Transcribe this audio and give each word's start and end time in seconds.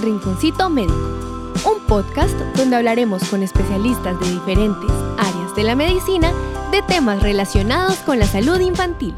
El 0.00 0.06
Rinconcito 0.06 0.70
Médico, 0.70 0.94
un 1.66 1.86
podcast 1.86 2.34
donde 2.56 2.76
hablaremos 2.76 3.22
con 3.28 3.42
especialistas 3.42 4.18
de 4.18 4.30
diferentes 4.30 4.90
áreas 5.18 5.54
de 5.54 5.62
la 5.62 5.74
medicina 5.74 6.32
de 6.70 6.80
temas 6.80 7.22
relacionados 7.22 7.96
con 7.98 8.18
la 8.18 8.24
salud 8.24 8.58
infantil. 8.60 9.14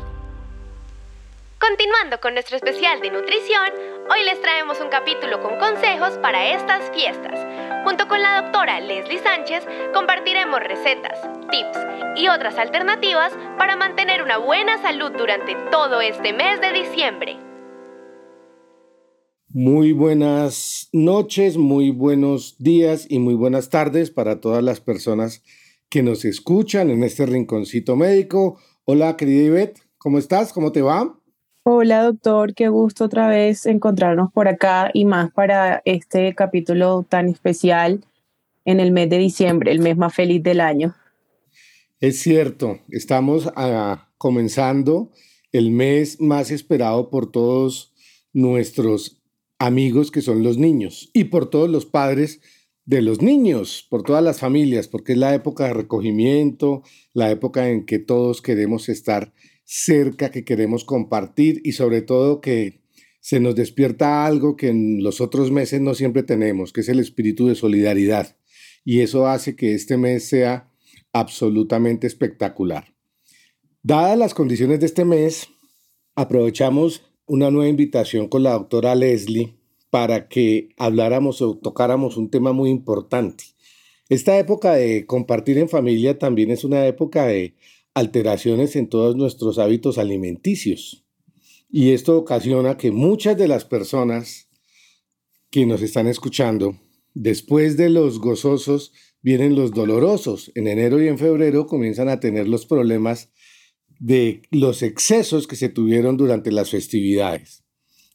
Continuando 1.60 2.20
con 2.20 2.34
nuestro 2.34 2.56
especial 2.56 3.00
de 3.00 3.12
nutrición, 3.12 3.70
hoy 4.10 4.24
les 4.24 4.42
traemos 4.42 4.80
un 4.80 4.88
capítulo 4.88 5.40
con 5.40 5.56
consejos 5.58 6.14
para 6.18 6.52
estas 6.52 6.90
fiestas. 6.90 7.38
Junto 7.84 8.08
con 8.08 8.20
la 8.20 8.42
doctora 8.42 8.80
Leslie 8.80 9.22
Sánchez 9.22 9.64
compartiremos 9.94 10.58
recetas, 10.58 11.16
tips 11.48 11.78
y 12.16 12.26
otras 12.26 12.58
alternativas 12.58 13.32
para 13.56 13.76
mantener 13.76 14.20
una 14.20 14.38
buena 14.38 14.82
salud 14.82 15.12
durante 15.12 15.54
todo 15.70 16.00
este 16.00 16.32
mes 16.32 16.60
de 16.60 16.72
diciembre. 16.72 17.51
Muy 19.54 19.92
buenas 19.92 20.88
noches, 20.92 21.58
muy 21.58 21.90
buenos 21.90 22.56
días 22.58 23.04
y 23.10 23.18
muy 23.18 23.34
buenas 23.34 23.68
tardes 23.68 24.10
para 24.10 24.40
todas 24.40 24.64
las 24.64 24.80
personas 24.80 25.42
que 25.90 26.02
nos 26.02 26.24
escuchan 26.24 26.88
en 26.88 27.04
este 27.04 27.26
rinconcito 27.26 27.94
médico. 27.94 28.56
Hola, 28.86 29.14
querida 29.18 29.42
Ivette, 29.42 29.82
¿cómo 29.98 30.16
estás? 30.16 30.54
¿Cómo 30.54 30.72
te 30.72 30.80
va? 30.80 31.18
Hola, 31.64 32.02
doctor, 32.02 32.54
qué 32.54 32.68
gusto 32.68 33.04
otra 33.04 33.28
vez 33.28 33.66
encontrarnos 33.66 34.32
por 34.32 34.48
acá 34.48 34.90
y 34.94 35.04
más 35.04 35.30
para 35.32 35.82
este 35.84 36.34
capítulo 36.34 37.04
tan 37.06 37.28
especial 37.28 38.06
en 38.64 38.80
el 38.80 38.90
mes 38.90 39.10
de 39.10 39.18
diciembre, 39.18 39.70
el 39.70 39.80
mes 39.80 39.98
más 39.98 40.14
feliz 40.14 40.42
del 40.42 40.62
año. 40.62 40.94
Es 42.00 42.20
cierto, 42.20 42.78
estamos 42.88 43.52
ah, 43.54 44.08
comenzando 44.16 45.10
el 45.52 45.72
mes 45.72 46.22
más 46.22 46.50
esperado 46.50 47.10
por 47.10 47.30
todos 47.30 47.92
nuestros 48.32 49.21
amigos 49.62 50.10
que 50.10 50.22
son 50.22 50.42
los 50.42 50.58
niños 50.58 51.08
y 51.12 51.24
por 51.24 51.48
todos 51.48 51.70
los 51.70 51.86
padres 51.86 52.40
de 52.84 53.00
los 53.00 53.22
niños, 53.22 53.86
por 53.88 54.02
todas 54.02 54.24
las 54.24 54.40
familias, 54.40 54.88
porque 54.88 55.12
es 55.12 55.18
la 55.18 55.36
época 55.36 55.68
de 55.68 55.74
recogimiento, 55.74 56.82
la 57.12 57.30
época 57.30 57.70
en 57.70 57.86
que 57.86 58.00
todos 58.00 58.42
queremos 58.42 58.88
estar 58.88 59.32
cerca, 59.62 60.32
que 60.32 60.44
queremos 60.44 60.84
compartir 60.84 61.60
y 61.62 61.72
sobre 61.72 62.02
todo 62.02 62.40
que 62.40 62.82
se 63.20 63.38
nos 63.38 63.54
despierta 63.54 64.26
algo 64.26 64.56
que 64.56 64.66
en 64.66 65.04
los 65.04 65.20
otros 65.20 65.52
meses 65.52 65.80
no 65.80 65.94
siempre 65.94 66.24
tenemos, 66.24 66.72
que 66.72 66.80
es 66.80 66.88
el 66.88 66.98
espíritu 66.98 67.46
de 67.46 67.54
solidaridad. 67.54 68.36
Y 68.84 69.02
eso 69.02 69.28
hace 69.28 69.54
que 69.54 69.74
este 69.74 69.96
mes 69.96 70.24
sea 70.24 70.72
absolutamente 71.12 72.08
espectacular. 72.08 72.96
Dadas 73.84 74.18
las 74.18 74.34
condiciones 74.34 74.80
de 74.80 74.86
este 74.86 75.04
mes, 75.04 75.46
aprovechamos 76.16 77.02
una 77.26 77.50
nueva 77.50 77.70
invitación 77.70 78.28
con 78.28 78.42
la 78.42 78.52
doctora 78.52 78.94
Leslie 78.94 79.61
para 79.92 80.26
que 80.26 80.70
habláramos 80.78 81.42
o 81.42 81.58
tocáramos 81.58 82.16
un 82.16 82.30
tema 82.30 82.54
muy 82.54 82.70
importante. 82.70 83.44
Esta 84.08 84.38
época 84.38 84.72
de 84.72 85.04
compartir 85.04 85.58
en 85.58 85.68
familia 85.68 86.18
también 86.18 86.50
es 86.50 86.64
una 86.64 86.86
época 86.86 87.26
de 87.26 87.56
alteraciones 87.92 88.74
en 88.74 88.88
todos 88.88 89.16
nuestros 89.16 89.58
hábitos 89.58 89.98
alimenticios. 89.98 91.04
Y 91.70 91.90
esto 91.90 92.16
ocasiona 92.16 92.78
que 92.78 92.90
muchas 92.90 93.36
de 93.36 93.48
las 93.48 93.66
personas 93.66 94.48
que 95.50 95.66
nos 95.66 95.82
están 95.82 96.06
escuchando, 96.06 96.78
después 97.12 97.76
de 97.76 97.90
los 97.90 98.18
gozosos, 98.18 98.94
vienen 99.20 99.54
los 99.54 99.72
dolorosos. 99.72 100.52
En 100.54 100.68
enero 100.68 101.02
y 101.02 101.08
en 101.08 101.18
febrero 101.18 101.66
comienzan 101.66 102.08
a 102.08 102.18
tener 102.18 102.48
los 102.48 102.64
problemas 102.64 103.28
de 104.00 104.40
los 104.50 104.82
excesos 104.82 105.46
que 105.46 105.56
se 105.56 105.68
tuvieron 105.68 106.16
durante 106.16 106.50
las 106.50 106.70
festividades. 106.70 107.61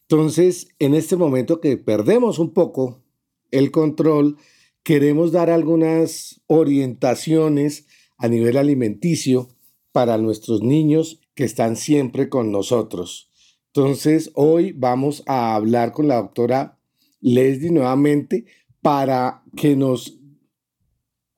Entonces, 0.09 0.69
en 0.80 0.94
este 0.94 1.17
momento 1.17 1.59
que 1.59 1.75
perdemos 1.75 2.39
un 2.39 2.53
poco 2.53 3.03
el 3.52 3.72
control, 3.72 4.38
queremos 4.83 5.33
dar 5.33 5.49
algunas 5.49 6.41
orientaciones 6.47 7.88
a 8.17 8.30
nivel 8.30 8.55
alimenticio 8.55 9.49
para 9.92 10.17
nuestros 10.17 10.61
niños 10.61 11.20
que 11.36 11.43
están 11.43 11.76
siempre 11.76 12.30
con 12.30 12.54
nosotros. 12.54 13.30
Entonces, 13.73 14.31
hoy 14.33 14.71
vamos 14.71 15.23
a 15.26 15.55
hablar 15.55 15.92
con 15.92 16.08
la 16.08 16.15
doctora 16.15 16.80
Leslie 17.20 17.71
nuevamente 17.71 18.45
para 18.81 19.43
que 19.58 19.76
nos 19.76 20.17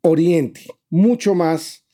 oriente 0.02 0.68
mucho 0.92 1.34
más 1.34 1.86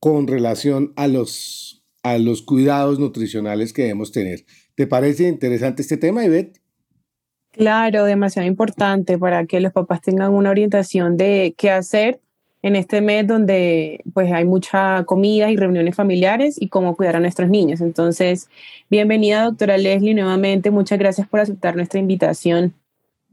con 0.00 0.26
relación 0.26 0.94
a 0.96 1.08
los 1.08 1.84
a 2.02 2.18
los 2.18 2.42
cuidados 2.42 2.98
nutricionales 2.98 3.72
que 3.72 3.82
debemos 3.82 4.10
tener. 4.10 4.44
¿Te 4.74 4.86
parece 4.86 5.28
interesante 5.28 5.82
este 5.82 5.96
tema, 5.96 6.24
Ivette? 6.24 6.60
Claro, 7.52 8.04
demasiado 8.04 8.48
importante 8.48 9.18
para 9.18 9.44
que 9.44 9.60
los 9.60 9.72
papás 9.72 10.00
tengan 10.00 10.32
una 10.32 10.50
orientación 10.50 11.18
de 11.18 11.54
qué 11.58 11.70
hacer 11.70 12.20
en 12.62 12.76
este 12.76 13.00
mes 13.00 13.26
donde 13.26 14.02
pues 14.14 14.32
hay 14.32 14.44
mucha 14.44 15.04
comida 15.04 15.50
y 15.50 15.56
reuniones 15.56 15.94
familiares 15.94 16.56
y 16.60 16.68
cómo 16.68 16.96
cuidar 16.96 17.16
a 17.16 17.20
nuestros 17.20 17.50
niños. 17.50 17.80
Entonces, 17.80 18.48
bienvenida 18.88 19.44
doctora 19.44 19.76
Leslie 19.76 20.14
nuevamente, 20.14 20.70
muchas 20.70 20.98
gracias 20.98 21.28
por 21.28 21.40
aceptar 21.40 21.76
nuestra 21.76 22.00
invitación. 22.00 22.72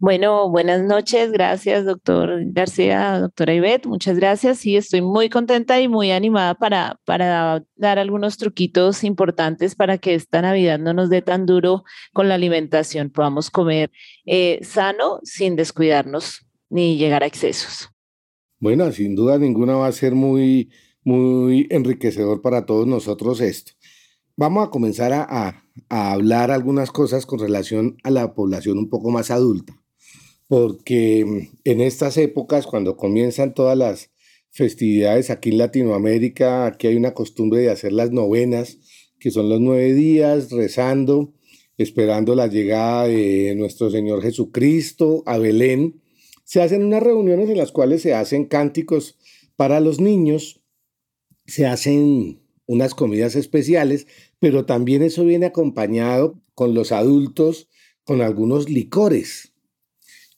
Bueno, 0.01 0.49
buenas 0.49 0.81
noches. 0.81 1.29
Gracias, 1.29 1.83
doctor 1.83 2.39
García, 2.53 3.19
doctora 3.19 3.53
Ivette. 3.53 3.85
Muchas 3.85 4.15
gracias. 4.15 4.59
Sí, 4.59 4.77
estoy 4.77 5.01
muy 5.01 5.27
contenta 5.29 5.81
y 5.81 5.89
muy 5.89 6.11
animada 6.11 6.55
para, 6.55 6.97
para 7.03 7.65
dar 7.75 7.99
algunos 7.99 8.37
truquitos 8.37 9.03
importantes 9.03 9.75
para 9.75 9.97
que 9.97 10.15
esta 10.15 10.41
Navidad 10.41 10.79
no 10.79 10.93
nos 10.93 11.09
dé 11.09 11.21
tan 11.21 11.45
duro 11.45 11.83
con 12.13 12.29
la 12.29 12.35
alimentación. 12.35 13.09
Podamos 13.09 13.51
comer 13.51 13.91
eh, 14.25 14.59
sano 14.61 15.19
sin 15.23 15.57
descuidarnos 15.57 16.45
ni 16.69 16.97
llegar 16.97 17.23
a 17.23 17.27
excesos. 17.27 17.89
Bueno, 18.57 18.89
sin 18.93 19.15
duda 19.15 19.37
ninguna 19.37 19.75
va 19.75 19.87
a 19.87 19.91
ser 19.91 20.15
muy, 20.15 20.71
muy 21.03 21.67
enriquecedor 21.69 22.41
para 22.41 22.65
todos 22.65 22.87
nosotros 22.87 23.41
esto. 23.41 23.73
Vamos 24.37 24.65
a 24.65 24.71
comenzar 24.71 25.11
a 25.11 25.61
hablar 25.89 26.51
algunas 26.51 26.89
cosas 26.89 27.25
con 27.25 27.39
relación 27.39 27.97
a 28.05 28.11
la 28.11 28.33
población 28.33 28.77
un 28.77 28.89
poco 28.89 29.09
más 29.09 29.29
adulta 29.29 29.78
porque 30.49 31.23
mm, 31.25 31.57
en 31.63 31.79
estas 31.79 32.17
épocas, 32.17 32.65
cuando 32.65 32.97
comienzan 32.97 33.53
todas 33.53 33.77
las 33.77 34.09
festividades 34.49 35.29
aquí 35.29 35.51
en 35.51 35.59
Latinoamérica, 35.59 36.65
aquí 36.65 36.87
hay 36.87 36.95
una 36.97 37.13
costumbre 37.13 37.61
de 37.61 37.69
hacer 37.69 37.93
las 37.93 38.11
novenas, 38.11 38.79
que 39.19 39.31
son 39.31 39.47
los 39.47 39.61
nueve 39.61 39.93
días 39.93 40.49
rezando, 40.49 41.33
esperando 41.77 42.35
la 42.35 42.47
llegada 42.47 43.07
de 43.07 43.53
nuestro 43.55 43.91
Señor 43.91 44.23
Jesucristo 44.23 45.23
a 45.27 45.37
Belén. 45.37 46.01
Se 46.45 46.61
hacen 46.61 46.83
unas 46.83 47.03
reuniones 47.03 47.47
en 47.49 47.57
las 47.57 47.71
cuales 47.71 48.01
se 48.01 48.15
hacen 48.15 48.45
cánticos 48.45 49.19
para 49.55 49.79
los 49.79 50.01
niños, 50.01 50.61
se 51.45 51.67
hacen 51.67 52.41
unas 52.65 52.95
comidas 52.95 53.35
especiales, 53.35 54.07
pero 54.39 54.65
también 54.65 55.03
eso 55.03 55.25
viene 55.25 55.45
acompañado 55.45 56.41
con 56.55 56.73
los 56.73 56.91
adultos 56.91 57.69
con 58.03 58.21
algunos 58.21 58.67
licores 58.67 59.48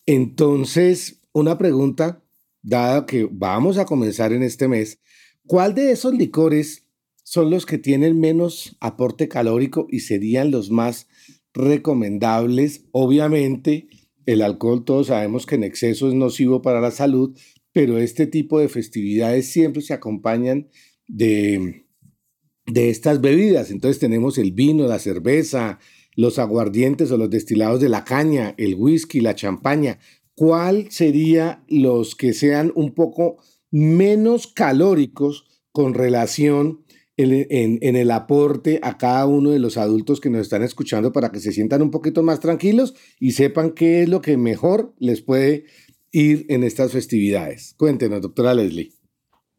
entonces, 0.06 1.22
una 1.34 1.57
pregunta, 1.57 2.23
dada 2.62 3.06
que 3.06 3.28
vamos 3.31 3.78
a 3.78 3.85
comenzar 3.85 4.34
en 4.34 4.44
este 4.44 4.67
mes, 4.67 5.00
¿cuál 5.45 5.75
de 5.75 5.91
esos 5.91 6.13
licores 6.13 6.85
son 7.23 7.50
los 7.50 7.66
que 7.66 7.78
tienen 7.78 8.19
menos 8.19 8.78
aporte 8.79 9.28
calórico 9.28 9.88
y 9.90 10.01
serían 10.01 10.51
los 10.51 10.72
más 10.72 11.07
recomendables? 11.53 12.85
Obviamente, 12.91 13.88
el 14.25 14.41
alcohol 14.41 14.85
todos 14.85 15.07
sabemos 15.07 15.45
que 15.45 15.56
en 15.56 15.63
exceso 15.63 16.07
es 16.07 16.13
nocivo 16.13 16.61
para 16.61 16.81
la 16.81 16.91
salud, 16.91 17.38
pero 17.72 17.97
este 17.97 18.28
tipo 18.28 18.59
de 18.59 18.69
festividades 18.69 19.47
siempre 19.47 19.81
se 19.81 19.94
acompañan 19.94 20.69
de, 21.07 21.85
de 22.66 22.90
estas 22.90 23.22
bebidas. 23.22 23.72
Entonces 23.72 24.00
tenemos 24.00 24.38
el 24.38 24.51
vino, 24.51 24.88
la 24.88 25.00
cerveza, 25.00 25.79
los 26.16 26.39
aguardientes 26.39 27.11
o 27.11 27.17
los 27.17 27.29
destilados 27.29 27.79
de 27.79 27.89
la 27.89 28.03
caña, 28.03 28.53
el 28.57 28.75
whisky, 28.75 29.22
la 29.22 29.35
champaña, 29.35 29.99
¿cuál 30.35 30.91
sería 30.91 31.63
los 31.67 32.16
que 32.16 32.34
sean 32.34 32.72
un 32.75 32.93
poco 32.93 33.37
menos 33.72 34.47
calóricos 34.47 35.46
con 35.72 35.93
relación 35.93 36.84
en, 37.17 37.78
en, 37.81 37.96
el 37.96 38.11
aporte 38.11 38.79
a 38.81 38.97
cada 38.97 39.25
uno 39.25 39.52
de 39.52 39.59
los 39.59 39.78
adultos 39.78 40.19
que 40.19 40.29
nos 40.29 40.41
están 40.41 40.63
escuchando 40.63 41.11
para 41.11 41.31
que 41.31 41.40
se 41.40 41.52
sientan 41.52 41.81
un 41.81 41.91
poquito 41.91 42.23
más 42.23 42.40
tranquilos 42.40 42.96
y 43.19 43.31
sepan 43.34 43.72
qué 43.72 44.03
es 44.03 44.09
lo 44.09 44.22
que 44.22 44.37
mejor 44.37 44.93
les 44.97 45.22
puede 45.22 45.66
ir 46.11 46.46
en 46.49 46.64
estas 46.64 46.91
festividades? 46.91 47.75
Cuéntenos, 47.78 48.22
doctora 48.22 48.53
Leslie. 48.53 49.01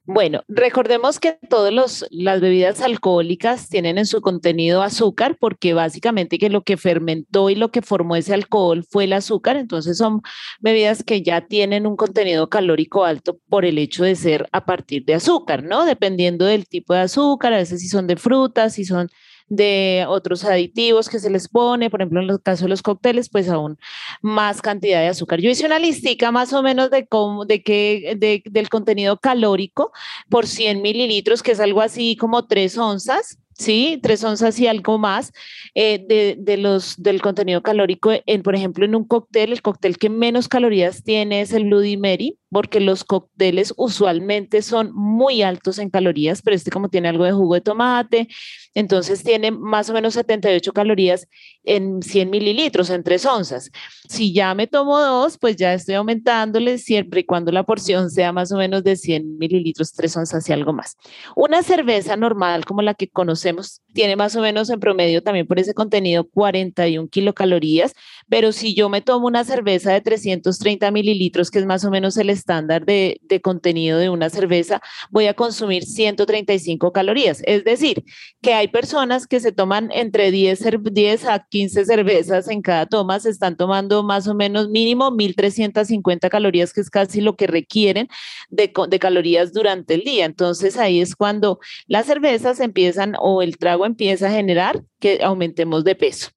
Bueno, 0.05 0.43
recordemos 0.49 1.21
que 1.21 1.39
todas 1.49 2.05
las 2.11 2.41
bebidas 2.41 2.81
alcohólicas 2.81 3.69
tienen 3.69 3.99
en 3.99 4.07
su 4.07 4.21
contenido 4.21 4.83
azúcar 4.83 5.37
porque 5.39 5.75
básicamente 5.75 6.39
que 6.41 6.51
lo 6.51 6.63
que 6.63 6.77
fermentó 6.77 7.51
y 7.51 7.55
lo 7.55 7.71
que 7.71 7.83
formó 7.83 8.17
ese 8.17 8.35
alcohol 8.35 8.85
fue 8.91 9.05
el 9.05 9.13
azúcar, 9.13 9.57
entonces 9.57 9.97
son 9.97 10.23
bebidas 10.59 11.05
que 11.05 11.23
ya 11.23 11.47
tienen 11.47 11.87
un 11.87 11.95
contenido 11.95 12.49
calórico 12.49 13.05
alto 13.05 13.39
por 13.49 13.65
el 13.65 13.79
hecho 13.79 14.03
de 14.03 14.17
ser 14.17 14.49
a 14.51 14.65
partir 14.67 15.05
de 15.05 15.15
azúcar, 15.15 15.63
¿no? 15.63 15.85
Dependiendo 15.85 16.47
del 16.47 16.67
tipo 16.67 16.95
de 16.95 17.01
azúcar, 17.01 17.53
a 17.53 17.59
veces 17.59 17.81
si 17.81 17.87
son 17.87 18.09
de 18.09 18.17
frutas, 18.17 18.75
si 18.75 18.85
son 18.85 19.09
de 19.53 20.07
otros 20.09 20.45
aditivos 20.45 21.11
que 21.11 21.19
se 21.19 21.29
les 21.29 21.47
pone, 21.47 21.91
por 21.91 22.01
ejemplo, 22.01 22.23
en 22.23 22.31
el 22.31 22.43
caso 22.43 22.65
de 22.65 22.71
los 22.71 22.81
cócteles, 22.81 23.29
pues 23.29 23.51
aún 23.51 23.79
más 24.23 24.63
cantidad 24.63 25.01
de 25.01 25.09
azúcar. 25.09 25.41
Yo 25.41 25.51
hice 25.51 25.67
una 25.67 25.79
listica 25.79 26.33
más 26.33 26.55
o 26.55 26.63
menos 26.63 26.91
de 26.91 27.07
cómo, 27.07 27.45
de 27.45 27.63
qué, 27.63 28.17
de, 28.19 28.43
del 28.51 28.71
contenido 28.71 29.19
calórico 29.19 29.93
por 30.31 30.47
100 30.47 30.81
mililitros, 30.81 31.43
que 31.43 31.53
es 31.53 31.61
algo 31.61 31.83
así 31.83 32.17
como 32.17 32.47
3 32.47 32.79
onzas. 32.79 33.39
¿sí? 33.55 34.01
Tres 34.03 34.25
onzas 34.25 34.59
y 34.59 34.67
algo 34.67 34.99
más 34.99 35.33
eh, 35.75 36.05
de, 36.09 36.37
de, 36.39 36.57
los, 36.57 37.01
del 37.01 37.21
contenido 37.21 37.63
calórico, 37.63 38.11
en, 38.27 38.43
por 38.43 38.55
ejemplo, 38.55 38.85
en 38.85 38.95
un 38.95 39.05
cóctel, 39.05 39.53
el 39.53 39.63
cóctel 39.63 39.99
que 39.99 40.09
menos 40.09 40.49
calorías 40.49 41.03
tiene 41.05 41.43
es 41.43 41.53
el 41.53 41.65
Bloody 41.65 41.97
Mary, 41.97 42.39
porque 42.51 42.81
los 42.81 43.05
cócteles 43.05 43.73
usualmente 43.77 44.63
son 44.63 44.93
muy 44.95 45.43
altos 45.43 45.79
en 45.79 45.91
calorías, 45.91 46.43
pero 46.43 46.57
este 46.57 46.71
como 46.71 46.89
tiene 46.89 47.09
algo 47.09 47.25
de 47.25 47.33
jugo 47.33 47.55
de 47.55 47.61
tomate, 47.61 48.29
entonces 48.75 49.23
tiene 49.23 49.51
más 49.51 49.91
o 49.91 49.93
menos 49.93 50.15
78 50.15 50.73
calorías 50.73 51.29
en 51.65 52.03
100 52.03 52.31
mililitros, 52.31 52.91
en 52.91 53.03
3 53.03 53.27
onzas. 53.27 53.71
Si 54.09 54.33
ya 54.33 54.55
me 54.55 54.67
tomo 54.67 54.99
dos, 54.99 55.39
pues 55.39 55.57
ya 55.57 55.75
estoy 55.75 55.95
aumentándole 55.95 56.79
siempre 56.79 57.21
y 57.21 57.25
cuando 57.25 57.53
la 57.53 57.65
porción 57.65 58.11
sea 58.11 58.33
más 58.33 58.51
o 58.53 58.57
menos 58.57 58.83
de 58.83 58.97
100 58.97 59.39
mililitros, 59.39 59.93
3 59.93 60.17
onzas 60.17 60.49
y 60.49 60.53
algo 60.53 60.73
más. 60.73 60.97
Una 61.37 61.63
cerveza 61.63 62.17
normal 62.17 62.65
como 62.65 62.83
la 62.83 62.95
que 62.95 63.09
conocemos 63.09 63.83
tiene 63.93 64.17
más 64.17 64.35
o 64.37 64.41
menos 64.41 64.71
en 64.71 64.81
promedio 64.81 65.23
también 65.23 65.47
por 65.47 65.59
ese 65.59 65.75
contenido 65.75 66.25
41 66.29 67.09
kilocalorías, 67.09 67.95
pero 68.29 68.53
si 68.53 68.75
yo 68.75 68.89
me 68.89 69.03
tomo 69.03 69.27
una 69.27 69.45
cerveza 69.45 69.93
de 69.93 70.01
330 70.01 70.91
mililitros, 70.91 71.51
que 71.51 71.59
es 71.59 71.67
más 71.67 71.85
o 71.85 71.91
menos 71.91 72.17
el 72.17 72.31
estándar 72.31 72.85
de, 72.87 73.21
de 73.23 73.41
contenido 73.41 73.99
de 73.99 74.09
una 74.09 74.31
cerveza, 74.31 74.81
voy 75.11 75.27
a 75.27 75.35
consumir 75.35 75.85
135 75.85 76.93
calorías. 76.93 77.43
Es 77.45 77.65
decir, 77.65 78.05
que 78.41 78.55
hay 78.55 78.62
personas 78.69 79.27
que 79.27 79.41
se 79.41 79.53
toman 79.53 79.91
entre 79.93 80.31
10, 80.31 80.65
10 80.93 81.25
a 81.27 81.47
15 81.49 81.85
cervezas 81.85 82.49
en 82.49 82.63
cada 82.63 82.87
toma, 82.87 83.21
se 83.21 83.31
están 83.31 83.57
tomando 83.57 84.03
más 84.03 84.29
o 84.29 84.35
menos 84.35 84.69
mínimo 84.69 85.11
1.350 85.11 86.29
calorías, 86.29 86.73
que 86.73 86.81
es 86.81 86.91
casi 86.91 87.21
lo 87.21 87.37
que 87.37 87.47
requieren 87.47 88.09
de, 88.51 88.73
de 88.89 88.99
calorías 88.99 89.53
durante 89.53 89.95
el 89.95 90.03
día. 90.03 90.25
Entonces 90.25 90.77
ahí 90.77 91.01
es 91.01 91.17
cuando 91.17 91.61
las 91.87 92.07
cervezas 92.07 92.61
empiezan 92.61 93.15
o 93.19 93.43
el 93.43 93.59
trago 93.59 93.87
empieza 93.87 94.29
a 94.29 94.33
generar 94.33 94.83
que 95.01 95.21
aumentemos 95.23 95.85
de 95.85 95.95
peso. 95.95 96.31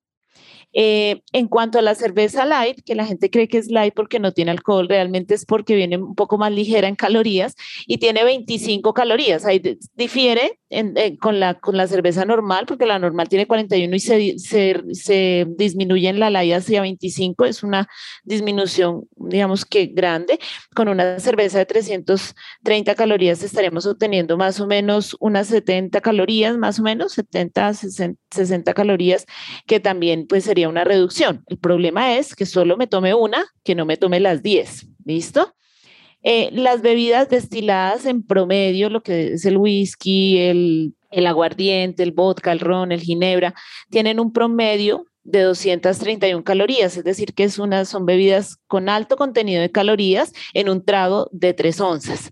Eh, 0.77 1.21
en 1.31 1.47
cuanto 1.47 1.79
a 1.79 1.81
la 1.81 1.95
cerveza 1.95 2.45
light, 2.45 2.81
que 2.83 2.95
la 2.95 3.05
gente 3.05 3.29
cree 3.29 3.47
que 3.47 3.57
es 3.57 3.71
light 3.71 3.93
porque 3.93 4.19
no 4.19 4.33
tiene 4.33 4.51
alcohol, 4.51 4.89
realmente 4.89 5.33
es 5.33 5.45
porque 5.45 5.73
viene 5.73 5.95
un 5.95 6.15
poco 6.15 6.37
más 6.37 6.51
ligera 6.51 6.89
en 6.89 6.95
calorías 6.95 7.55
y 7.87 7.97
tiene 7.97 8.25
25 8.25 8.93
calorías. 8.93 9.45
Ahí 9.45 9.61
difiere 9.95 10.59
con, 11.21 11.39
la, 11.39 11.53
con 11.53 11.77
la 11.77 11.87
cerveza 11.87 12.25
normal, 12.25 12.65
porque 12.67 12.85
la 12.85 12.99
normal 12.99 13.29
tiene 13.29 13.47
41 13.47 13.95
y 13.95 13.99
se, 13.99 14.37
se, 14.37 14.81
se 14.91 15.45
disminuye 15.57 16.09
en 16.09 16.19
la 16.19 16.29
light 16.29 16.53
hacia 16.53 16.81
25. 16.81 17.45
Es 17.45 17.63
una 17.63 17.87
disminución, 18.25 19.07
digamos 19.15 19.63
que 19.63 19.85
grande. 19.85 20.39
Con 20.75 20.89
una 20.89 21.19
cerveza 21.19 21.57
de 21.57 21.65
330 21.65 22.95
calorías 22.95 23.43
estaremos 23.43 23.85
obteniendo 23.85 24.35
más 24.35 24.59
o 24.59 24.67
menos 24.67 25.15
unas 25.21 25.47
70 25.47 26.01
calorías, 26.01 26.57
más 26.57 26.79
o 26.79 26.83
menos 26.83 27.13
70, 27.13 27.73
60, 27.75 28.19
60 28.31 28.73
calorías, 28.73 29.25
que 29.65 29.79
también 29.79 30.27
pues 30.27 30.43
sería 30.43 30.64
una 30.67 30.83
reducción. 30.83 31.43
El 31.47 31.57
problema 31.57 32.17
es 32.17 32.35
que 32.35 32.45
solo 32.45 32.77
me 32.77 32.87
tome 32.87 33.13
una, 33.13 33.45
que 33.63 33.75
no 33.75 33.85
me 33.85 33.97
tome 33.97 34.19
las 34.19 34.43
10. 34.43 34.87
¿Listo? 35.05 35.55
Eh, 36.23 36.49
las 36.51 36.81
bebidas 36.81 37.29
destiladas 37.29 38.05
en 38.05 38.23
promedio, 38.23 38.89
lo 38.89 39.03
que 39.03 39.33
es 39.33 39.45
el 39.45 39.57
whisky, 39.57 40.39
el, 40.39 40.95
el 41.11 41.27
aguardiente, 41.27 42.01
el 42.01 42.11
vodka, 42.11 42.51
el 42.51 42.59
ron, 42.59 42.91
el 42.91 43.01
ginebra, 43.01 43.53
tienen 43.91 44.19
un 44.19 44.33
promedio 44.33 45.05
de 45.23 45.41
231 45.41 46.43
calorías, 46.43 46.97
es 46.97 47.03
decir, 47.03 47.33
que 47.33 47.45
es 47.45 47.53
son 47.53 48.05
bebidas 48.05 48.57
con 48.67 48.89
alto 48.89 49.17
contenido 49.17 49.61
de 49.61 49.71
calorías 49.71 50.33
en 50.53 50.69
un 50.69 50.85
trago 50.85 51.29
de 51.31 51.53
3 51.53 51.81
onzas. 51.81 52.31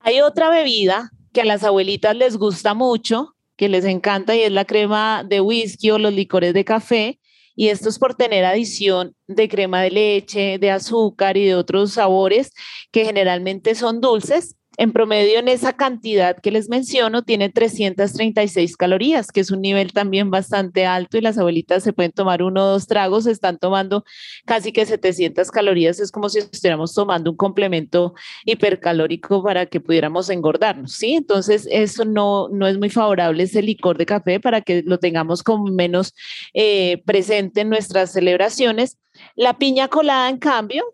Hay 0.00 0.20
otra 0.20 0.50
bebida 0.50 1.10
que 1.32 1.42
a 1.42 1.44
las 1.44 1.64
abuelitas 1.64 2.16
les 2.16 2.36
gusta 2.36 2.74
mucho, 2.74 3.34
que 3.56 3.68
les 3.68 3.84
encanta 3.84 4.34
y 4.34 4.40
es 4.40 4.52
la 4.52 4.64
crema 4.64 5.24
de 5.24 5.40
whisky 5.40 5.90
o 5.90 5.98
los 5.98 6.12
licores 6.12 6.54
de 6.54 6.64
café, 6.64 7.20
y 7.54 7.68
esto 7.68 7.88
es 7.88 7.98
por 7.98 8.14
tener 8.14 8.44
adición 8.44 9.14
de 9.26 9.48
crema 9.48 9.82
de 9.82 9.90
leche, 9.90 10.58
de 10.58 10.70
azúcar 10.70 11.36
y 11.36 11.46
de 11.46 11.54
otros 11.54 11.92
sabores 11.92 12.52
que 12.90 13.04
generalmente 13.04 13.74
son 13.74 14.00
dulces 14.00 14.56
en 14.78 14.92
promedio, 14.92 15.38
en 15.38 15.48
esa 15.48 15.74
cantidad 15.74 16.36
que 16.38 16.50
les 16.50 16.68
menciono, 16.68 17.22
tiene 17.22 17.50
336 17.50 18.76
calorías, 18.76 19.30
que 19.30 19.40
es 19.40 19.50
un 19.50 19.60
nivel 19.60 19.92
también 19.92 20.30
bastante 20.30 20.86
alto 20.86 21.18
y 21.18 21.20
las 21.20 21.38
abuelitas 21.38 21.82
se 21.82 21.92
pueden 21.92 22.12
tomar 22.12 22.42
uno 22.42 22.64
o 22.64 22.70
dos 22.72 22.86
tragos, 22.86 23.26
están 23.26 23.58
tomando 23.58 24.04
casi 24.46 24.72
que 24.72 24.86
700 24.86 25.50
calorías, 25.50 26.00
es 26.00 26.10
como 26.10 26.28
si 26.28 26.38
estuviéramos 26.38 26.94
tomando 26.94 27.30
un 27.30 27.36
complemento 27.36 28.14
hipercalórico 28.44 29.42
para 29.42 29.66
que 29.66 29.80
pudiéramos 29.80 30.30
engordarnos, 30.30 30.92
¿sí? 30.92 31.14
Entonces, 31.14 31.68
eso 31.70 32.04
no, 32.04 32.48
no 32.48 32.66
es 32.66 32.78
muy 32.78 32.90
favorable 32.90 33.42
ese 33.42 33.62
licor 33.62 33.98
de 33.98 34.06
café 34.06 34.40
para 34.40 34.62
que 34.62 34.82
lo 34.86 34.98
tengamos 34.98 35.42
como 35.42 35.66
menos 35.66 36.14
eh, 36.54 37.02
presente 37.04 37.60
en 37.60 37.68
nuestras 37.68 38.12
celebraciones. 38.12 38.98
La 39.36 39.58
piña 39.58 39.88
colada, 39.88 40.28
en 40.30 40.38
cambio, 40.38 40.84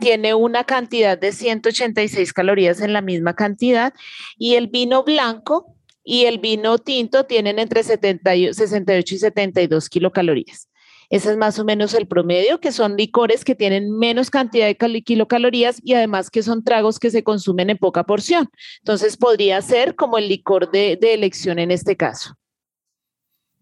tiene 0.00 0.34
una 0.34 0.64
cantidad 0.64 1.18
de 1.18 1.32
186 1.32 2.32
calorías 2.32 2.80
en 2.80 2.92
la 2.92 3.02
misma 3.02 3.34
cantidad 3.34 3.92
y 4.36 4.54
el 4.54 4.68
vino 4.68 5.02
blanco 5.04 5.74
y 6.04 6.24
el 6.24 6.38
vino 6.38 6.78
tinto 6.78 7.24
tienen 7.24 7.58
entre 7.58 7.82
70 7.82 8.52
68 8.52 9.14
y 9.14 9.18
72 9.18 9.88
kilocalorías. 9.88 10.68
Ese 11.10 11.30
es 11.30 11.38
más 11.38 11.58
o 11.58 11.64
menos 11.64 11.94
el 11.94 12.06
promedio, 12.06 12.60
que 12.60 12.70
son 12.70 12.96
licores 12.96 13.44
que 13.44 13.54
tienen 13.54 13.90
menos 13.96 14.28
cantidad 14.30 14.66
de 14.66 15.02
kilocalorías 15.02 15.80
y 15.82 15.94
además 15.94 16.28
que 16.28 16.42
son 16.42 16.62
tragos 16.62 16.98
que 16.98 17.10
se 17.10 17.22
consumen 17.22 17.70
en 17.70 17.78
poca 17.78 18.04
porción. 18.04 18.48
Entonces 18.80 19.16
podría 19.16 19.62
ser 19.62 19.94
como 19.94 20.18
el 20.18 20.28
licor 20.28 20.70
de, 20.70 20.98
elección 21.00 21.58
en 21.58 21.70
este 21.70 21.96
caso. 21.96 22.34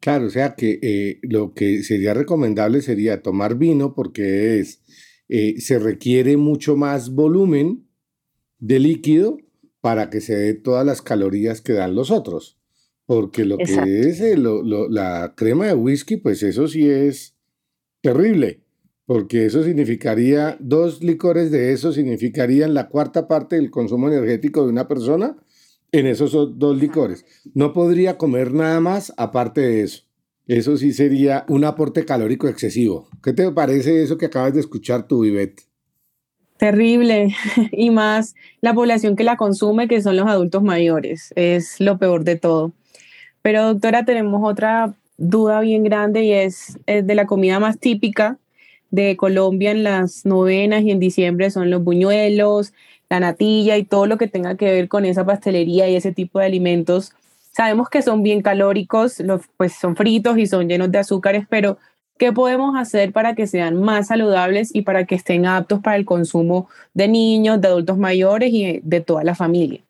Claro, 0.00 0.26
o 0.26 0.31
sea 0.31 0.55
que 0.56 0.79
eh, 0.82 1.19
lo 1.22 1.55
que 1.55 1.82
sería 1.84 2.14
recomendable 2.14 2.82
sería 2.82 3.22
tomar 3.22 3.56
vino 3.56 3.94
porque 3.94 4.58
es 4.58 4.82
eh, 5.28 5.61
se 5.61 5.78
requiere 5.78 6.37
mucho 6.37 6.76
más 6.76 7.11
volumen 7.11 7.87
de 8.58 8.78
líquido 8.78 9.38
para 9.81 10.11
que 10.11 10.20
se 10.20 10.37
dé 10.37 10.55
todas 10.55 10.84
las 10.84 11.02
calorías 11.02 11.61
que 11.61 11.73
dan 11.73 11.94
los 11.94 12.11
otros. 12.11 12.58
Porque 13.06 13.44
lo 13.44 13.56
que 13.56 14.00
es 14.00 14.20
eh, 14.20 14.37
la 14.37 15.34
crema 15.37 15.67
de 15.67 15.75
whisky, 15.75 16.17
pues 16.17 16.43
eso 16.43 16.67
sí 16.67 16.88
es 16.90 17.37
terrible, 18.00 18.62
porque 19.05 19.46
eso 19.46 19.62
significaría, 19.62 20.56
dos 20.58 21.03
licores 21.03 21.53
de 21.53 21.72
eso 21.72 21.93
significarían 21.93 22.74
la 22.74 22.89
cuarta 22.89 23.29
parte 23.29 23.56
del 23.56 23.70
consumo 23.70 24.08
energético 24.08 24.65
de 24.65 24.70
una 24.70 24.89
persona 24.89 25.36
en 25.93 26.06
esos 26.06 26.32
dos 26.58 26.81
licores. 26.81 27.24
No 27.55 27.72
podría 27.72 28.19
comer 28.19 28.53
nada 28.53 28.81
más 28.81 29.12
aparte 29.17 29.60
de 29.60 29.82
eso. 29.82 30.06
Eso 30.46 30.76
sí 30.76 30.93
sería 30.93 31.44
un 31.48 31.65
aporte 31.65 32.05
calórico 32.05 32.46
excesivo. 32.46 33.08
¿Qué 33.22 33.32
te 33.32 33.50
parece 33.50 34.03
eso 34.03 34.17
que 34.17 34.26
acabas 34.26 34.55
de 34.55 34.60
escuchar 34.60 35.08
tú, 35.08 35.24
Ivette? 35.24 35.62
Terrible. 36.56 37.34
Y 37.72 37.91
más 37.91 38.34
la 38.60 38.72
población 38.72 39.17
que 39.17 39.24
la 39.24 39.36
consume, 39.36 39.88
que 39.88 40.00
son 40.00 40.17
los 40.17 40.29
adultos 40.29 40.62
mayores. 40.62 41.32
Es 41.36 41.81
lo 41.81 41.98
peor 41.98 42.24
de 42.24 42.36
todo. 42.36 42.72
Pero 43.43 43.65
doctora, 43.65 44.05
tenemos 44.05 44.41
otra 44.48 44.94
duda 45.19 45.60
bien 45.60 45.82
grande 45.82 46.24
y 46.24 46.32
es, 46.32 46.79
de 46.86 47.15
la 47.15 47.26
comida 47.26 47.58
más 47.58 47.79
típica 47.79 48.38
de 48.91 49.17
Colombia 49.17 49.72
en 49.72 49.82
las 49.82 50.24
novenas 50.24 50.82
y 50.82 50.91
en 50.91 51.00
diciembre 51.00 51.50
son 51.50 51.70
los 51.70 51.82
buñuelos, 51.82 52.72
la 53.08 53.20
natilla 53.20 53.76
y 53.76 53.84
todo 53.84 54.06
lo 54.06 54.17
que 54.17 54.29
tenga 54.29 54.56
que 54.56 54.67
ver 54.67 54.88
con 54.88 55.05
esa 55.05 55.24
pastelería 55.24 55.88
y 55.88 55.96
ese 55.96 56.12
tipo 56.12 56.38
de 56.38 56.46
alimentos 56.46 57.12
Sabemos 57.56 57.89
que 57.89 58.03
son 58.03 58.22
bien 58.22 58.43
calóricos, 58.43 59.19
los, 59.20 59.41
pues 59.56 59.72
son 59.72 59.96
fritos 59.96 60.36
y 60.36 60.46
son 60.46 60.69
llenos 60.69 60.93
de 60.93 60.98
azúcares, 60.98 61.46
pero 61.48 61.79
¿qué 62.19 62.31
podemos 62.31 62.77
hacer 62.77 63.13
para 63.13 63.34
que 63.34 63.46
sean 63.46 63.81
más 63.81 64.08
saludables 64.08 64.75
y 64.75 64.82
para 64.82 65.06
que 65.06 65.15
estén 65.15 65.46
aptos 65.46 65.81
para 65.81 65.96
el 65.96 66.05
consumo 66.05 66.69
de 66.93 67.08
niños, 67.08 67.58
de 67.63 67.69
adultos 67.69 67.96
mayores 67.96 68.53
y 68.53 68.81
de 68.82 69.01
toda 69.01 69.25
la 69.25 69.34
familia? 69.34 69.85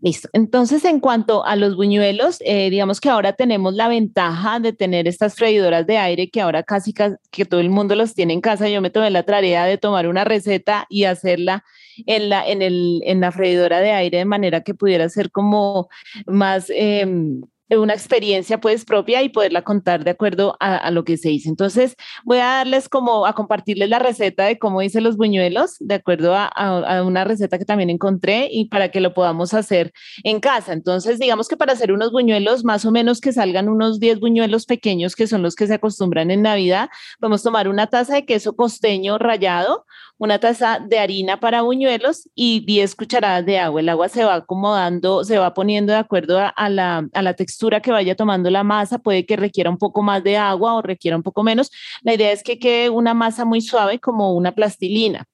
Listo. 0.00 0.28
Entonces, 0.32 0.84
en 0.84 1.00
cuanto 1.00 1.44
a 1.44 1.56
los 1.56 1.74
buñuelos, 1.74 2.38
eh, 2.44 2.70
digamos 2.70 3.00
que 3.00 3.08
ahora 3.08 3.32
tenemos 3.32 3.74
la 3.74 3.88
ventaja 3.88 4.60
de 4.60 4.72
tener 4.72 5.08
estas 5.08 5.34
freidoras 5.34 5.88
de 5.88 5.98
aire 5.98 6.30
que 6.30 6.40
ahora 6.40 6.62
casi 6.62 6.92
que 6.92 7.44
todo 7.44 7.58
el 7.58 7.70
mundo 7.70 7.96
los 7.96 8.14
tiene 8.14 8.32
en 8.32 8.40
casa. 8.40 8.68
Yo 8.68 8.80
me 8.80 8.90
tomé 8.90 9.10
la 9.10 9.24
tarea 9.24 9.64
de 9.64 9.76
tomar 9.76 10.06
una 10.06 10.24
receta 10.24 10.86
y 10.88 11.04
hacerla 11.04 11.64
en 12.06 12.28
la, 12.28 12.46
en 12.46 12.62
el, 12.62 13.00
en 13.04 13.20
la 13.20 13.32
freidora 13.32 13.80
de 13.80 13.90
aire 13.90 14.18
de 14.18 14.24
manera 14.24 14.62
que 14.62 14.74
pudiera 14.74 15.08
ser 15.08 15.32
como 15.32 15.88
más... 16.26 16.70
Em, 16.70 17.42
una 17.76 17.92
experiencia 17.92 18.60
pues 18.60 18.84
propia 18.84 19.22
y 19.22 19.28
poderla 19.28 19.62
contar 19.62 20.04
de 20.04 20.10
acuerdo 20.10 20.56
a, 20.60 20.90
lo 20.90 21.04
que 21.04 21.16
se 21.16 21.28
dice. 21.28 21.48
Entonces 21.48 21.96
voy 22.24 22.38
a 22.38 22.46
darles 22.46 22.88
como 22.88 23.26
a 23.26 23.34
compartirles 23.34 23.90
la 23.90 23.98
receta 23.98 24.44
de 24.44 24.58
cómo 24.58 24.80
hice 24.80 25.00
los 25.00 25.16
buñuelos, 25.16 25.76
de 25.80 25.96
acuerdo 25.96 26.34
a, 26.34 26.46
a, 26.46 27.02
una 27.02 27.24
receta 27.24 27.58
que 27.58 27.64
también 27.64 27.90
encontré 27.90 28.48
y 28.50 28.66
para 28.66 28.90
que 28.90 29.00
lo 29.00 29.12
podamos 29.12 29.52
hacer 29.52 29.92
en 30.24 30.40
casa. 30.40 30.72
Entonces 30.72 31.18
digamos 31.18 31.48
que 31.48 31.56
para 31.56 31.72
hacer 31.72 31.92
unos 31.92 32.10
buñuelos, 32.12 32.64
más 32.64 32.84
o 32.84 32.90
menos 32.90 33.20
que 33.20 33.32
salgan 33.32 33.68
unos 33.68 34.00
10 34.00 34.20
buñuelos 34.20 34.64
pequeños 34.64 35.14
que 35.14 35.26
son 35.26 35.42
los 35.42 35.54
que 35.54 35.66
se 35.66 35.74
acostumbran 35.74 36.30
en 36.30 36.42
Navidad, 36.42 36.88
vamos 37.20 37.42
a 37.42 37.44
tomar 37.44 37.68
una 37.68 37.88
taza 37.88 38.14
de 38.14 38.24
queso 38.24 38.56
costeño 38.56 39.18
rallado, 39.18 39.84
una 40.18 40.38
taza 40.38 40.80
de 40.84 40.98
harina 40.98 41.40
para 41.40 41.62
buñuelos 41.62 42.28
y 42.34 42.60
10 42.60 42.94
cucharadas 42.94 43.46
de 43.46 43.58
agua. 43.58 43.80
El 43.80 43.88
agua 43.88 44.08
se 44.08 44.24
va 44.24 44.34
acomodando, 44.34 45.24
se 45.24 45.38
va 45.38 45.54
poniendo 45.54 45.92
de 45.92 45.98
acuerdo 45.98 46.38
a, 46.38 46.68
la, 46.68 47.08
a 47.12 47.22
la 47.22 47.34
textura 47.34 47.80
que 47.80 47.92
vaya 47.92 48.16
tomando 48.16 48.50
la 48.50 48.64
masa. 48.64 48.98
Puede 48.98 49.24
que 49.24 49.36
requiera 49.36 49.70
un 49.70 49.78
poco 49.78 50.02
más 50.02 50.22
de 50.24 50.36
agua 50.36 50.74
o 50.74 50.82
requiera 50.82 51.16
un 51.16 51.22
poco 51.22 51.42
menos. 51.42 51.70
La 52.02 52.14
idea 52.14 52.32
es 52.32 52.42
que 52.42 52.58
quede 52.58 52.90
una 52.90 53.14
masa 53.14 53.44
muy 53.44 53.60
suave 53.60 53.98
como 54.00 54.34
una 54.34 54.52
plastilina 54.52 55.24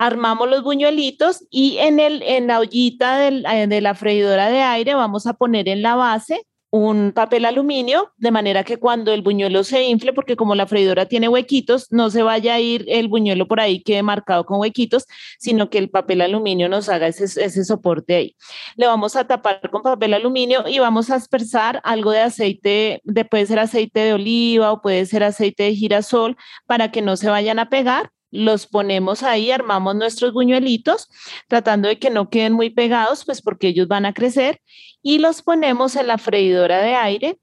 armamos 0.00 0.48
los 0.48 0.62
buñuelitos 0.62 1.44
y 1.50 1.76
en, 1.76 2.00
el, 2.00 2.22
en 2.22 2.46
la 2.46 2.58
ollita 2.58 3.28
eh, 3.28 3.66
de 3.66 3.80
la 3.82 3.94
freidora 3.94 4.48
de 4.48 4.62
aire 4.62 4.94
vamos 4.94 5.26
a 5.26 5.34
poner 5.34 5.68
en 5.68 5.82
la 5.82 5.94
base 5.94 6.46
un 6.70 7.12
papel 7.12 7.44
aluminio, 7.44 8.12
de 8.16 8.30
manera 8.30 8.62
que 8.64 8.78
cuando 8.78 9.12
el 9.12 9.22
buñuelo 9.22 9.64
se 9.64 9.84
infle, 9.84 10.12
porque 10.12 10.36
como 10.36 10.54
la 10.54 10.66
freidora 10.66 11.06
tiene 11.06 11.28
huequitos, 11.28 11.88
no 11.90 12.10
se 12.10 12.22
vaya 12.22 12.54
a 12.54 12.60
ir 12.60 12.84
el 12.88 13.08
buñuelo 13.08 13.48
por 13.48 13.60
ahí 13.60 13.82
quede 13.82 14.02
marcado 14.02 14.46
con 14.46 14.60
huequitos, 14.60 15.06
sino 15.38 15.68
que 15.68 15.78
el 15.78 15.90
papel 15.90 16.20
aluminio 16.20 16.68
nos 16.68 16.88
haga 16.88 17.08
ese, 17.08 17.24
ese 17.24 17.64
soporte 17.64 18.14
ahí. 18.14 18.36
Le 18.76 18.86
vamos 18.86 19.16
a 19.16 19.26
tapar 19.26 19.68
con 19.70 19.82
papel 19.82 20.14
aluminio 20.14 20.68
y 20.68 20.78
vamos 20.78 21.10
a 21.10 21.16
aspersar 21.16 21.80
algo 21.84 22.12
de 22.12 22.20
aceite, 22.20 23.00
de, 23.04 23.24
puede 23.24 23.46
ser 23.46 23.58
aceite 23.58 24.00
de 24.00 24.12
oliva 24.14 24.72
o 24.72 24.80
puede 24.80 25.06
ser 25.06 25.24
aceite 25.24 25.64
de 25.64 25.74
girasol, 25.74 26.36
para 26.66 26.90
que 26.92 27.02
no 27.02 27.16
se 27.16 27.28
vayan 27.28 27.58
a 27.58 27.68
pegar 27.68 28.12
los 28.30 28.66
ponemos 28.66 29.22
ahí, 29.22 29.50
armamos 29.50 29.94
nuestros 29.96 30.32
buñuelitos, 30.32 31.08
tratando 31.48 31.88
de 31.88 31.98
que 31.98 32.10
no 32.10 32.30
queden 32.30 32.52
muy 32.52 32.70
pegados, 32.70 33.24
pues 33.24 33.42
porque 33.42 33.68
ellos 33.68 33.88
van 33.88 34.06
a 34.06 34.14
crecer, 34.14 34.60
y 35.02 35.18
los 35.18 35.42
ponemos 35.42 35.96
en 35.96 36.06
la 36.06 36.18
freidora 36.18 36.80
de 36.80 36.94
aire, 36.94 37.38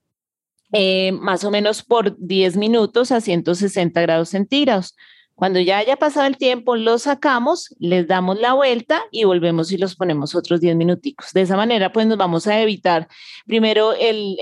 eh, 0.73 1.11
más 1.13 1.43
o 1.43 1.51
menos 1.51 1.83
por 1.83 2.17
10 2.19 2.57
minutos 2.57 3.11
a 3.11 3.21
160 3.21 4.01
grados 4.01 4.29
centígrados. 4.29 4.95
Cuando 5.37 5.59
ya 5.59 5.77
haya 5.77 5.97
pasado 5.97 6.25
el 6.25 6.35
tiempo, 6.35 6.75
los 6.75 7.03
sacamos, 7.03 7.75
les 7.77 8.07
damos 8.07 8.39
la 8.39 8.53
vuelta 8.53 9.03
y 9.11 9.23
volvemos 9.25 9.71
y 9.71 9.77
los 9.77 9.95
ponemos 9.95 10.33
otros 10.33 10.59
10 10.61 10.75
minuticos. 10.75 11.31
De 11.31 11.41
esa 11.41 11.55
manera, 11.55 11.93
pues 11.93 12.07
nos 12.07 12.17
vamos 12.17 12.47
a 12.47 12.59
evitar 12.59 13.07
primero 13.45 13.93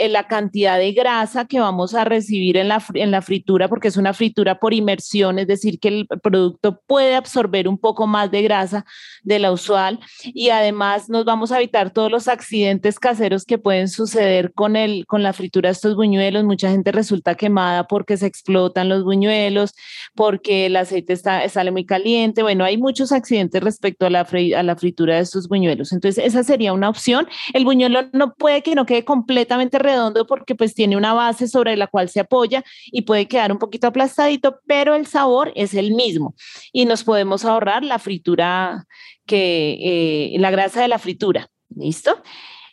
la 0.07 0.27
cantidad 0.29 0.77
de 0.77 0.93
grasa 0.93 1.47
que 1.47 1.59
vamos 1.59 1.95
a 1.95 2.05
recibir 2.05 2.55
en 2.55 2.69
la, 2.69 2.81
en 2.93 3.11
la 3.11 3.21
fritura, 3.21 3.67
porque 3.67 3.89
es 3.89 3.97
una 3.97 4.13
fritura 4.13 4.57
por 4.57 4.73
inmersión, 4.73 5.37
es 5.37 5.47
decir, 5.47 5.81
que 5.81 5.89
el 5.89 6.07
producto 6.23 6.79
puede 6.87 7.15
absorber 7.15 7.67
un 7.67 7.77
poco 7.77 8.07
más 8.07 8.31
de 8.31 8.41
grasa 8.43 8.85
de 9.21 9.39
la 9.39 9.51
usual 9.51 9.99
y 10.23 10.51
además 10.51 11.09
nos 11.09 11.25
vamos 11.25 11.51
a 11.51 11.57
evitar 11.57 11.91
todos 11.91 12.09
los 12.09 12.29
accidentes 12.29 12.99
caseros 12.99 13.43
que 13.43 13.57
pueden 13.57 13.89
suceder 13.89 14.53
con, 14.53 14.77
el, 14.77 15.05
con 15.07 15.23
la 15.23 15.33
fritura 15.33 15.67
de 15.67 15.73
estos 15.73 15.97
buñuelos. 15.97 16.45
Mucha 16.45 16.71
gente 16.71 16.93
resulta 16.93 17.35
quemada 17.35 17.85
porque 17.85 18.15
se 18.15 18.27
explotan 18.27 18.87
los 18.87 19.03
buñuelos, 19.03 19.73
porque 20.15 20.69
la 20.69 20.84
aceite 20.85 21.13
está, 21.13 21.47
sale 21.49 21.71
muy 21.71 21.85
caliente. 21.85 22.41
Bueno, 22.41 22.63
hay 22.63 22.77
muchos 22.77 23.11
accidentes 23.11 23.61
respecto 23.61 24.05
a 24.05 24.09
la, 24.09 24.21
a 24.21 24.63
la 24.63 24.75
fritura 24.75 25.15
de 25.15 25.21
estos 25.21 25.47
buñuelos. 25.47 25.91
Entonces, 25.91 26.23
esa 26.25 26.43
sería 26.43 26.73
una 26.73 26.89
opción. 26.89 27.27
El 27.53 27.65
buñuelo 27.65 28.09
no 28.13 28.33
puede 28.33 28.61
que 28.61 28.75
no 28.75 28.85
quede 28.85 29.03
completamente 29.05 29.79
redondo 29.79 30.25
porque 30.25 30.55
pues 30.55 30.73
tiene 30.73 30.97
una 30.97 31.13
base 31.13 31.47
sobre 31.47 31.75
la 31.75 31.87
cual 31.87 32.09
se 32.09 32.19
apoya 32.19 32.63
y 32.85 33.03
puede 33.03 33.27
quedar 33.27 33.51
un 33.51 33.59
poquito 33.59 33.87
aplastadito, 33.87 34.59
pero 34.65 34.95
el 34.95 35.05
sabor 35.05 35.51
es 35.55 35.73
el 35.73 35.93
mismo 35.93 36.35
y 36.71 36.85
nos 36.85 37.03
podemos 37.03 37.45
ahorrar 37.45 37.83
la 37.83 37.99
fritura 37.99 38.85
que, 39.25 39.77
eh, 39.81 40.39
la 40.39 40.51
grasa 40.51 40.81
de 40.81 40.87
la 40.87 40.99
fritura. 40.99 41.49
¿Listo? 41.75 42.21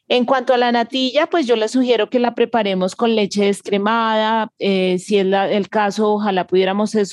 En 0.08 0.26
cuanto 0.26 0.52
a 0.52 0.58
la 0.58 0.72
natilla, 0.72 1.28
pues 1.28 1.46
yo 1.46 1.56
le 1.56 1.68
sugiero 1.68 2.10
que 2.10 2.18
la 2.18 2.34
preparemos 2.34 2.96
con 2.96 3.14
leche 3.14 3.44
descremada. 3.44 4.50
Eh, 4.58 4.98
si 4.98 5.16
es 5.16 5.26
el 5.26 5.68
caso, 5.68 6.14
ojalá 6.14 6.46
pudiéramos 6.46 6.94
eh, 6.94 7.04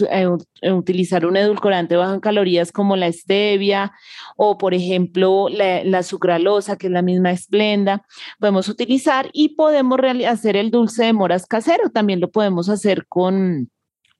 eh, 0.61 0.71
utilizar 0.71 1.25
un 1.25 1.37
edulcorante 1.37 1.95
bajo 1.95 2.13
en 2.13 2.19
calorías 2.19 2.71
como 2.71 2.95
la 2.95 3.11
stevia 3.11 3.93
o, 4.35 4.57
por 4.57 4.73
ejemplo, 4.73 5.47
la, 5.49 6.03
sucralosa, 6.03 6.77
que 6.77 6.87
es 6.87 6.93
la 6.93 7.03
misma 7.03 7.31
esplenda. 7.31 8.05
Podemos 8.39 8.67
utilizar 8.67 9.29
y 9.33 9.49
podemos 9.49 9.99
hacer 10.27 10.57
el 10.57 10.71
dulce 10.71 11.05
de 11.05 11.13
moras 11.13 11.45
casero. 11.45 11.91
También 11.91 12.19
lo 12.19 12.31
podemos 12.31 12.69
hacer 12.69 13.05
con 13.07 13.69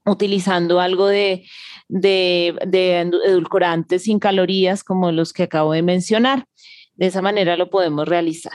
utilizando 0.06 0.80
algo 0.80 1.08
de, 1.08 1.46
de, 1.88 2.56
de 2.66 3.02
edulcorantes 3.02 4.04
sin 4.04 4.20
calorías 4.20 4.84
como 4.84 5.12
los 5.12 5.34
que 5.34 5.44
acabo 5.44 5.74
de 5.74 5.82
mencionar. 5.82 6.46
De 7.00 7.06
esa 7.06 7.22
manera 7.22 7.56
lo 7.56 7.70
podemos 7.70 8.06
realizar. 8.06 8.51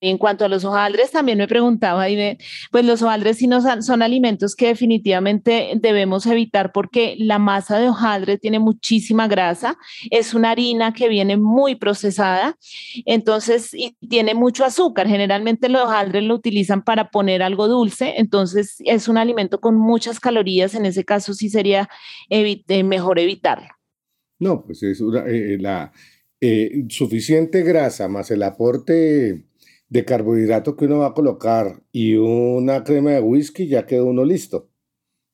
En 0.00 0.16
cuanto 0.16 0.44
a 0.44 0.48
los 0.48 0.64
hojaldres, 0.64 1.10
también 1.10 1.38
me 1.38 1.48
preguntaba, 1.48 2.08
y 2.08 2.38
pues 2.70 2.84
los 2.84 3.02
hojaldres 3.02 3.38
sí 3.38 3.48
no 3.48 3.60
son, 3.82 4.02
alimentos 4.02 4.54
que 4.56 4.68
definitivamente 4.68 5.72
debemos 5.76 6.26
evitar 6.26 6.72
porque 6.72 7.16
la 7.18 7.38
masa 7.38 7.78
de 7.78 7.88
hojaldre 7.88 8.38
tiene 8.38 8.60
muchísima 8.60 9.28
grasa, 9.28 9.76
es 10.10 10.34
una 10.34 10.50
harina 10.50 10.92
que 10.92 11.08
viene 11.08 11.36
muy 11.36 11.74
procesada, 11.76 12.56
entonces 13.04 13.74
y 13.74 13.96
tiene 14.08 14.34
mucho 14.34 14.64
azúcar. 14.64 15.06
Generalmente 15.06 15.68
los 15.68 15.82
hojaldres 15.82 16.22
lo 16.24 16.34
utilizan 16.34 16.82
para 16.82 17.10
poner 17.10 17.42
algo 17.42 17.66
dulce, 17.68 18.14
entonces 18.16 18.76
es 18.84 19.08
un 19.08 19.18
alimento 19.18 19.60
con 19.60 19.76
muchas 19.76 20.18
calorías, 20.18 20.74
en 20.74 20.86
ese 20.86 21.04
caso 21.04 21.32
sí 21.32 21.48
sería 21.48 21.88
eh, 22.28 22.84
mejor 22.84 23.20
evitarlo. 23.20 23.68
No, 24.40 24.64
pues 24.64 24.82
es 24.82 25.00
eh, 25.00 25.58
la 25.60 25.92
eh, 26.44 26.86
suficiente 26.88 27.62
grasa 27.62 28.08
más 28.08 28.32
el 28.32 28.42
aporte 28.42 29.44
de 29.88 30.04
carbohidrato 30.04 30.76
que 30.76 30.86
uno 30.86 30.98
va 30.98 31.06
a 31.06 31.14
colocar 31.14 31.84
y 31.92 32.16
una 32.16 32.82
crema 32.82 33.12
de 33.12 33.20
whisky, 33.20 33.68
ya 33.68 33.86
quedó 33.86 34.06
uno 34.06 34.24
listo. 34.24 34.68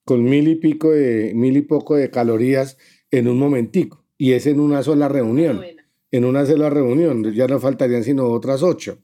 Con 0.05 0.25
mil 0.25 0.49
y 0.49 0.57
pico 0.57 0.91
de, 0.91 1.33
mil 1.35 1.57
y 1.57 1.62
poco 1.62 1.97
de 1.97 2.11
calorías 2.11 2.77
en 3.11 3.27
un 3.27 3.38
momentico. 3.38 4.05
Y 4.19 4.33
es 4.33 4.47
en 4.47 4.61
una 4.61 4.83
sola 4.83 5.09
reunión. 5.09 5.62
En 6.11 6.27
una 6.27 6.45
sola 6.45 6.69
reunión. 6.69 7.33
Ya 7.33 7.47
no 7.47 7.59
faltarían 7.59 8.05
sino 8.05 8.27
otras 8.27 8.62
ocho. 8.62 8.99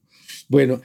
Bueno, 0.50 0.82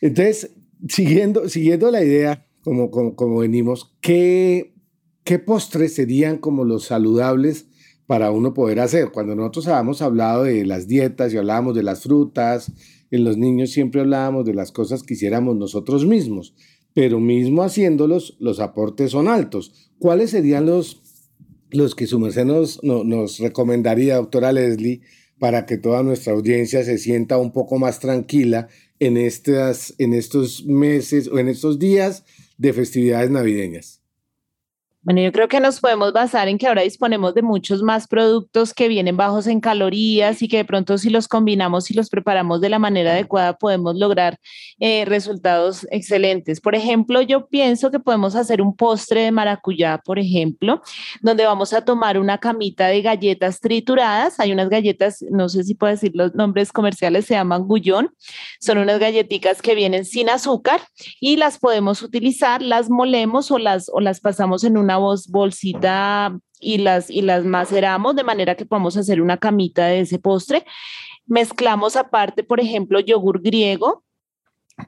entonces, 0.00 0.52
siguiendo, 0.88 1.48
siguiendo 1.48 1.90
la 1.90 2.04
idea, 2.04 2.46
como, 2.60 2.92
como, 2.92 3.16
como 3.16 3.38
venimos, 3.38 3.96
¿qué, 4.00 4.72
¿qué 5.24 5.40
postres 5.40 5.94
serían 5.94 6.38
como 6.38 6.64
los 6.64 6.84
saludables 6.84 7.69
para 8.10 8.32
uno 8.32 8.54
poder 8.54 8.80
hacer? 8.80 9.12
Cuando 9.12 9.36
nosotros 9.36 9.68
habíamos 9.68 10.02
hablado 10.02 10.42
de 10.42 10.66
las 10.66 10.88
dietas 10.88 11.32
y 11.32 11.36
hablábamos 11.36 11.76
de 11.76 11.84
las 11.84 12.02
frutas, 12.02 12.72
en 13.12 13.22
los 13.22 13.36
niños 13.36 13.70
siempre 13.70 14.00
hablábamos 14.00 14.44
de 14.44 14.52
las 14.52 14.72
cosas 14.72 15.04
que 15.04 15.14
hiciéramos 15.14 15.56
nosotros 15.56 16.04
mismos, 16.04 16.52
pero 16.92 17.20
mismo 17.20 17.62
haciéndolos, 17.62 18.36
los 18.40 18.58
aportes 18.58 19.12
son 19.12 19.28
altos. 19.28 19.92
¿Cuáles 20.00 20.30
serían 20.30 20.66
los, 20.66 21.00
los 21.70 21.94
que 21.94 22.08
su 22.08 22.18
merced 22.18 22.46
nos, 22.46 22.82
nos 22.82 23.38
recomendaría, 23.38 24.16
doctora 24.16 24.50
Leslie, 24.52 25.02
para 25.38 25.64
que 25.64 25.78
toda 25.78 26.02
nuestra 26.02 26.32
audiencia 26.32 26.82
se 26.82 26.98
sienta 26.98 27.38
un 27.38 27.52
poco 27.52 27.78
más 27.78 28.00
tranquila 28.00 28.66
en, 28.98 29.18
estas, 29.18 29.94
en 29.98 30.14
estos 30.14 30.64
meses 30.64 31.28
o 31.28 31.38
en 31.38 31.46
estos 31.46 31.78
días 31.78 32.24
de 32.58 32.72
festividades 32.72 33.30
navideñas? 33.30 33.99
Bueno, 35.02 35.22
yo 35.22 35.32
creo 35.32 35.48
que 35.48 35.60
nos 35.60 35.80
podemos 35.80 36.12
basar 36.12 36.48
en 36.48 36.58
que 36.58 36.66
ahora 36.66 36.82
disponemos 36.82 37.32
de 37.32 37.40
muchos 37.40 37.82
más 37.82 38.06
productos 38.06 38.74
que 38.74 38.86
vienen 38.86 39.16
bajos 39.16 39.46
en 39.46 39.58
calorías 39.58 40.42
y 40.42 40.48
que 40.48 40.58
de 40.58 40.66
pronto 40.66 40.98
si 40.98 41.08
los 41.08 41.26
combinamos 41.26 41.90
y 41.90 41.94
los 41.94 42.10
preparamos 42.10 42.60
de 42.60 42.68
la 42.68 42.78
manera 42.78 43.12
adecuada 43.12 43.56
podemos 43.56 43.96
lograr 43.96 44.38
eh, 44.78 45.06
resultados 45.06 45.86
excelentes. 45.90 46.60
Por 46.60 46.74
ejemplo, 46.74 47.22
yo 47.22 47.48
pienso 47.48 47.90
que 47.90 47.98
podemos 47.98 48.36
hacer 48.36 48.60
un 48.60 48.76
postre 48.76 49.22
de 49.22 49.32
maracuyá, 49.32 50.02
por 50.04 50.18
ejemplo, 50.18 50.82
donde 51.22 51.46
vamos 51.46 51.72
a 51.72 51.82
tomar 51.82 52.18
una 52.18 52.36
camita 52.36 52.88
de 52.88 53.00
galletas 53.00 53.60
trituradas. 53.60 54.38
Hay 54.38 54.52
unas 54.52 54.68
galletas, 54.68 55.24
no 55.30 55.48
sé 55.48 55.64
si 55.64 55.74
puedo 55.74 55.92
decir 55.92 56.12
los 56.12 56.34
nombres 56.34 56.72
comerciales, 56.72 57.24
se 57.24 57.32
llaman 57.32 57.62
gullón. 57.62 58.10
Son 58.60 58.76
unas 58.76 58.98
galletitas 58.98 59.62
que 59.62 59.74
vienen 59.74 60.04
sin 60.04 60.28
azúcar 60.28 60.82
y 61.20 61.36
las 61.36 61.58
podemos 61.58 62.02
utilizar, 62.02 62.60
las 62.60 62.90
molemos 62.90 63.50
o 63.50 63.58
las, 63.58 63.90
o 63.90 64.00
las 64.00 64.20
pasamos 64.20 64.62
en 64.62 64.76
una 64.76 64.89
una 64.98 65.22
bolsita 65.28 66.38
y 66.60 66.78
las, 66.78 67.10
y 67.10 67.22
las 67.22 67.44
maceramos 67.44 68.16
de 68.16 68.24
manera 68.24 68.54
que 68.54 68.66
podamos 68.66 68.96
hacer 68.96 69.20
una 69.20 69.38
camita 69.38 69.86
de 69.86 70.00
ese 70.00 70.18
postre. 70.18 70.64
Mezclamos 71.26 71.96
aparte, 71.96 72.42
por 72.42 72.60
ejemplo, 72.60 73.00
yogur 73.00 73.40
griego 73.40 74.04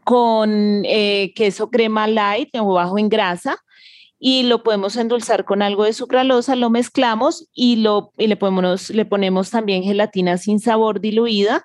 con 0.05 0.83
eh, 0.85 1.33
queso 1.35 1.71
crema 1.71 2.07
light 2.07 2.51
o 2.57 2.75
bajo 2.75 2.99
en 2.99 3.09
grasa 3.09 3.59
y 4.19 4.45
lo 4.45 4.63
podemos 4.63 4.97
endulzar 4.97 5.45
con 5.45 5.63
algo 5.63 5.85
de 5.85 5.93
sucralosa, 5.93 6.55
lo 6.55 6.71
mezclamos 6.71 7.49
y, 7.53 7.77
lo, 7.77 8.13
y 8.17 8.29
le, 8.29 8.37
podemos, 8.37 8.91
le 8.91 9.05
ponemos 9.05 9.51
también 9.51 9.83
gelatina 9.83 10.39
sin 10.39 10.61
sabor 10.61 11.01
diluida 11.01 11.65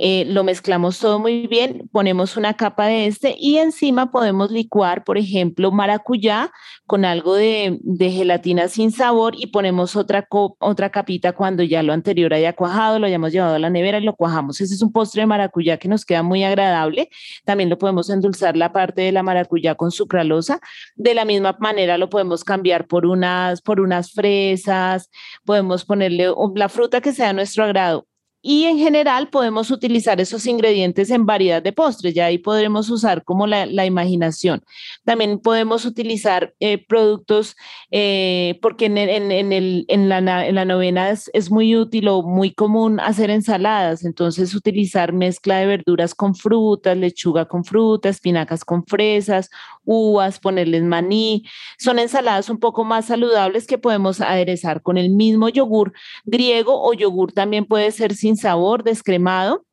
eh, 0.00 0.24
lo 0.26 0.44
mezclamos 0.44 1.00
todo 1.00 1.18
muy 1.18 1.48
bien, 1.48 1.88
ponemos 1.90 2.36
una 2.36 2.54
capa 2.54 2.86
de 2.86 3.06
este 3.06 3.34
y 3.36 3.58
encima 3.58 4.12
podemos 4.12 4.52
licuar, 4.52 5.02
por 5.02 5.18
ejemplo, 5.18 5.72
maracuyá 5.72 6.52
con 6.86 7.04
algo 7.04 7.34
de, 7.34 7.80
gelatina 7.98 8.68
sin 8.68 8.92
sabor 8.92 9.34
y 9.36 9.48
ponemos 9.48 9.96
otra, 9.96 10.28
otra 10.30 10.90
capita 10.90 11.32
cuando 11.32 11.64
ya 11.64 11.82
lo 11.82 11.92
anterior 11.92 12.32
haya 12.32 12.52
cuajado, 12.52 13.00
lo 13.00 13.06
hayamos 13.06 13.32
llevado 13.32 13.56
a 13.56 13.58
la 13.58 13.70
nevera 13.70 13.98
y 13.98 14.04
lo 14.04 14.14
cuajamos. 14.14 14.60
Ese 14.60 14.74
es 14.74 14.82
un 14.82 14.92
postre 14.92 15.22
de 15.22 15.26
maracuyá 15.26 15.78
que 15.78 15.88
nos 15.88 16.04
queda 16.04 16.22
muy 16.22 16.44
agradable. 16.44 17.10
También 17.44 17.68
lo 17.68 17.76
podemos 17.76 18.08
endulzar 18.08 18.56
la 18.56 18.72
parte 18.72 19.02
de 19.02 19.10
la 19.10 19.24
maracuyá 19.24 19.74
con 19.74 19.90
sucralosa. 19.90 20.60
De 20.94 21.14
la 21.14 21.24
misma 21.24 21.56
manera 21.58 21.98
lo 21.98 22.08
podemos 22.08 22.44
cambiar 22.44 22.86
por 22.86 23.04
unas, 23.04 23.62
por 23.62 23.80
unas 23.80 24.12
fresas, 24.12 25.10
podemos 25.44 25.84
ponerle 25.84 26.28
la 26.54 26.68
fruta 26.68 27.00
que 27.00 27.12
sea 27.12 27.30
a 27.30 27.32
nuestro 27.32 27.64
agrado 27.64 28.06
y 28.40 28.64
en 28.64 28.78
general 28.78 29.30
podemos 29.30 29.70
utilizar 29.70 30.20
esos 30.20 30.46
ingredientes 30.46 31.10
en 31.10 31.26
variedad 31.26 31.62
de 31.62 31.72
postres, 31.72 32.14
ya 32.14 32.26
ahí 32.26 32.38
podremos 32.38 32.88
usar 32.88 33.24
como 33.24 33.46
la, 33.46 33.66
imaginación. 33.84 34.62
También 35.04 35.38
podemos 35.38 35.84
utilizar 35.84 36.54
eh, 36.60 36.84
productos, 36.86 37.56
eh, 37.90 38.58
porque 38.62 38.86
en, 38.86 38.98
el, 38.98 39.84
en, 39.88 40.08
la, 40.08 40.64
novena 40.64 41.10
es, 41.10 41.30
es, 41.32 41.50
muy 41.50 41.74
útil 41.76 42.08
o 42.08 42.22
muy 42.22 42.52
común 42.52 43.00
hacer 43.00 43.30
ensaladas, 43.30 44.04
entonces 44.04 44.54
utilizar 44.54 45.12
mezcla 45.12 45.58
de 45.58 45.66
verduras 45.66 46.14
con 46.14 46.34
frutas, 46.34 46.96
lechuga 46.96 47.46
con 47.46 47.64
frutas, 47.64 48.16
espinacas 48.16 48.64
con 48.64 48.84
fresas, 48.86 49.50
uvas, 49.88 50.38
ponerles 50.38 50.82
maní. 50.82 51.44
Son 51.78 51.98
ensaladas 51.98 52.50
un 52.50 52.58
poco 52.58 52.84
más 52.84 53.06
saludables 53.06 53.66
que 53.66 53.78
podemos 53.78 54.20
aderezar 54.20 54.82
con 54.82 54.98
el 54.98 55.10
mismo 55.10 55.48
yogur 55.48 55.94
griego 56.24 56.80
o 56.80 56.92
yogur 56.92 57.32
también 57.32 57.64
puede 57.64 57.90
ser 57.90 58.14
sin 58.14 58.36
sabor, 58.36 58.84
descremado. 58.84 59.64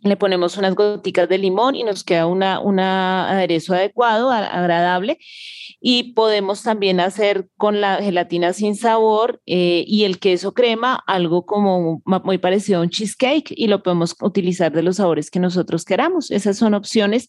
Le 0.00 0.16
ponemos 0.16 0.56
unas 0.56 0.74
goticas 0.76 1.28
de 1.28 1.38
limón 1.38 1.74
y 1.74 1.82
nos 1.82 2.04
queda 2.04 2.26
un 2.26 2.42
aderezo 2.42 3.74
adecuado, 3.74 4.30
agradable. 4.30 5.18
Y 5.80 6.12
podemos 6.14 6.62
también 6.62 7.00
hacer 7.00 7.48
con 7.56 7.80
la 7.80 7.96
gelatina 7.96 8.52
sin 8.52 8.74
sabor 8.74 9.40
eh, 9.46 9.84
y 9.86 10.04
el 10.04 10.18
queso 10.18 10.52
crema 10.52 11.02
algo 11.06 11.46
como 11.46 12.02
muy 12.04 12.38
parecido 12.38 12.80
a 12.80 12.82
un 12.82 12.90
cheesecake 12.90 13.52
y 13.56 13.68
lo 13.68 13.82
podemos 13.82 14.16
utilizar 14.20 14.72
de 14.72 14.82
los 14.82 14.96
sabores 14.96 15.30
que 15.30 15.38
nosotros 15.38 15.84
queramos. 15.84 16.30
Esas 16.30 16.56
son 16.56 16.74
opciones 16.74 17.28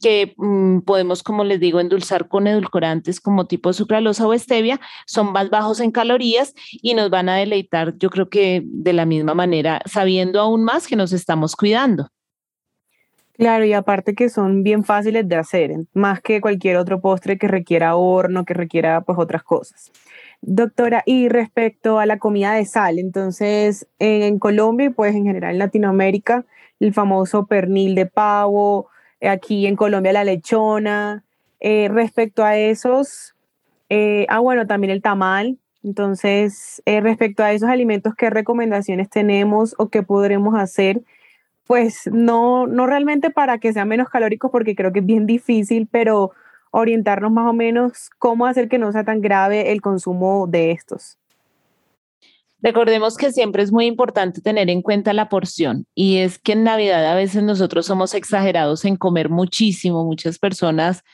que 0.00 0.34
mm, 0.36 0.80
podemos, 0.80 1.22
como 1.22 1.44
les 1.44 1.60
digo, 1.60 1.80
endulzar 1.80 2.28
con 2.28 2.46
edulcorantes 2.46 3.20
como 3.20 3.46
tipo 3.46 3.72
sucralosa 3.72 4.26
o 4.26 4.38
stevia, 4.38 4.80
son 5.06 5.32
más 5.32 5.50
bajos 5.50 5.80
en 5.80 5.90
calorías 5.90 6.54
y 6.70 6.94
nos 6.94 7.10
van 7.10 7.28
a 7.28 7.36
deleitar, 7.36 7.96
yo 7.98 8.10
creo 8.10 8.28
que 8.28 8.62
de 8.64 8.92
la 8.92 9.06
misma 9.06 9.34
manera, 9.34 9.82
sabiendo 9.86 10.40
aún 10.40 10.64
más 10.64 10.86
que 10.86 10.96
nos 10.96 11.12
estamos 11.12 11.56
cuidando. 11.56 12.08
Claro, 13.38 13.64
y 13.64 13.72
aparte 13.72 14.16
que 14.16 14.28
son 14.30 14.64
bien 14.64 14.82
fáciles 14.82 15.28
de 15.28 15.36
hacer, 15.36 15.70
más 15.94 16.20
que 16.20 16.40
cualquier 16.40 16.76
otro 16.76 17.00
postre 17.00 17.38
que 17.38 17.46
requiera 17.46 17.94
horno, 17.94 18.44
que 18.44 18.52
requiera 18.52 19.02
pues 19.02 19.16
otras 19.16 19.44
cosas. 19.44 19.92
Doctora, 20.42 21.04
y 21.06 21.28
respecto 21.28 22.00
a 22.00 22.06
la 22.06 22.18
comida 22.18 22.52
de 22.54 22.64
sal, 22.64 22.98
entonces 22.98 23.86
en 24.00 24.40
Colombia 24.40 24.86
y 24.86 24.90
pues 24.90 25.14
en 25.14 25.24
general 25.24 25.52
en 25.52 25.58
Latinoamérica, 25.60 26.46
el 26.80 26.92
famoso 26.92 27.46
pernil 27.46 27.94
de 27.94 28.06
pavo, 28.06 28.88
aquí 29.22 29.68
en 29.68 29.76
Colombia 29.76 30.12
la 30.12 30.24
lechona. 30.24 31.22
Eh, 31.60 31.88
respecto 31.92 32.44
a 32.44 32.56
esos, 32.56 33.36
eh, 33.88 34.26
ah, 34.30 34.40
bueno, 34.40 34.66
también 34.66 34.92
el 34.92 35.02
tamal. 35.02 35.58
Entonces, 35.84 36.82
eh, 36.86 37.00
respecto 37.00 37.44
a 37.44 37.52
esos 37.52 37.68
alimentos, 37.70 38.14
¿qué 38.16 38.30
recomendaciones 38.30 39.10
tenemos 39.10 39.74
o 39.78 39.90
qué 39.90 40.02
podremos 40.02 40.54
hacer? 40.56 41.02
Pues 41.68 42.08
no, 42.10 42.66
no 42.66 42.86
realmente 42.86 43.30
para 43.30 43.58
que 43.58 43.72
sean 43.72 43.88
menos 43.88 44.08
calóricos, 44.08 44.50
porque 44.50 44.74
creo 44.74 44.92
que 44.92 45.00
es 45.00 45.06
bien 45.06 45.26
difícil, 45.26 45.86
pero 45.88 46.32
orientarnos 46.70 47.30
más 47.30 47.48
o 47.48 47.52
menos 47.52 48.10
cómo 48.18 48.46
hacer 48.46 48.68
que 48.68 48.78
no 48.78 48.90
sea 48.90 49.04
tan 49.04 49.20
grave 49.20 49.70
el 49.70 49.82
consumo 49.82 50.46
de 50.48 50.72
estos. 50.72 51.18
Recordemos 52.60 53.16
que 53.16 53.32
siempre 53.32 53.62
es 53.62 53.70
muy 53.70 53.84
importante 53.84 54.40
tener 54.40 54.70
en 54.70 54.80
cuenta 54.80 55.12
la 55.12 55.28
porción 55.28 55.86
y 55.94 56.18
es 56.18 56.38
que 56.38 56.52
en 56.52 56.64
Navidad 56.64 57.06
a 57.06 57.14
veces 57.14 57.42
nosotros 57.42 57.84
somos 57.84 58.14
exagerados 58.14 58.86
en 58.86 58.96
comer 58.96 59.28
muchísimo, 59.28 60.04
muchas 60.04 60.38
personas 60.38 61.04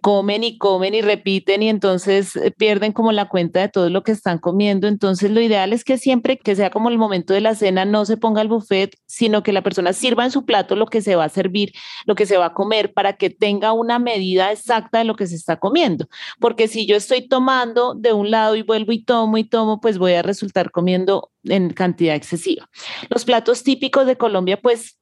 comen 0.00 0.44
y 0.44 0.58
comen 0.58 0.94
y 0.94 1.00
repiten 1.00 1.62
y 1.62 1.68
entonces 1.68 2.36
eh, 2.36 2.50
pierden 2.50 2.92
como 2.92 3.12
la 3.12 3.28
cuenta 3.28 3.60
de 3.60 3.68
todo 3.68 3.90
lo 3.90 4.02
que 4.02 4.12
están 4.12 4.38
comiendo. 4.38 4.88
Entonces 4.88 5.30
lo 5.30 5.40
ideal 5.40 5.72
es 5.72 5.84
que 5.84 5.98
siempre 5.98 6.38
que 6.38 6.56
sea 6.56 6.70
como 6.70 6.88
el 6.88 6.98
momento 6.98 7.34
de 7.34 7.40
la 7.40 7.54
cena 7.54 7.84
no 7.84 8.04
se 8.04 8.16
ponga 8.16 8.42
el 8.42 8.48
buffet, 8.48 8.96
sino 9.06 9.42
que 9.42 9.52
la 9.52 9.62
persona 9.62 9.92
sirva 9.92 10.24
en 10.24 10.30
su 10.30 10.44
plato 10.44 10.76
lo 10.76 10.86
que 10.86 11.02
se 11.02 11.16
va 11.16 11.24
a 11.24 11.28
servir, 11.28 11.72
lo 12.04 12.14
que 12.14 12.26
se 12.26 12.36
va 12.36 12.46
a 12.46 12.54
comer 12.54 12.92
para 12.92 13.14
que 13.14 13.30
tenga 13.30 13.72
una 13.72 13.98
medida 13.98 14.52
exacta 14.52 14.98
de 14.98 15.04
lo 15.04 15.16
que 15.16 15.26
se 15.26 15.36
está 15.36 15.56
comiendo. 15.58 16.06
Porque 16.40 16.68
si 16.68 16.86
yo 16.86 16.96
estoy 16.96 17.26
tomando 17.28 17.94
de 17.94 18.12
un 18.12 18.30
lado 18.30 18.56
y 18.56 18.62
vuelvo 18.62 18.92
y 18.92 19.04
tomo 19.04 19.38
y 19.38 19.44
tomo, 19.44 19.80
pues 19.80 19.98
voy 19.98 20.14
a 20.14 20.22
resultar 20.22 20.70
comiendo 20.70 21.30
en 21.44 21.70
cantidad 21.70 22.14
excesiva. 22.14 22.68
Los 23.08 23.24
platos 23.24 23.62
típicos 23.62 24.06
de 24.06 24.16
Colombia, 24.16 24.60
pues 24.60 24.98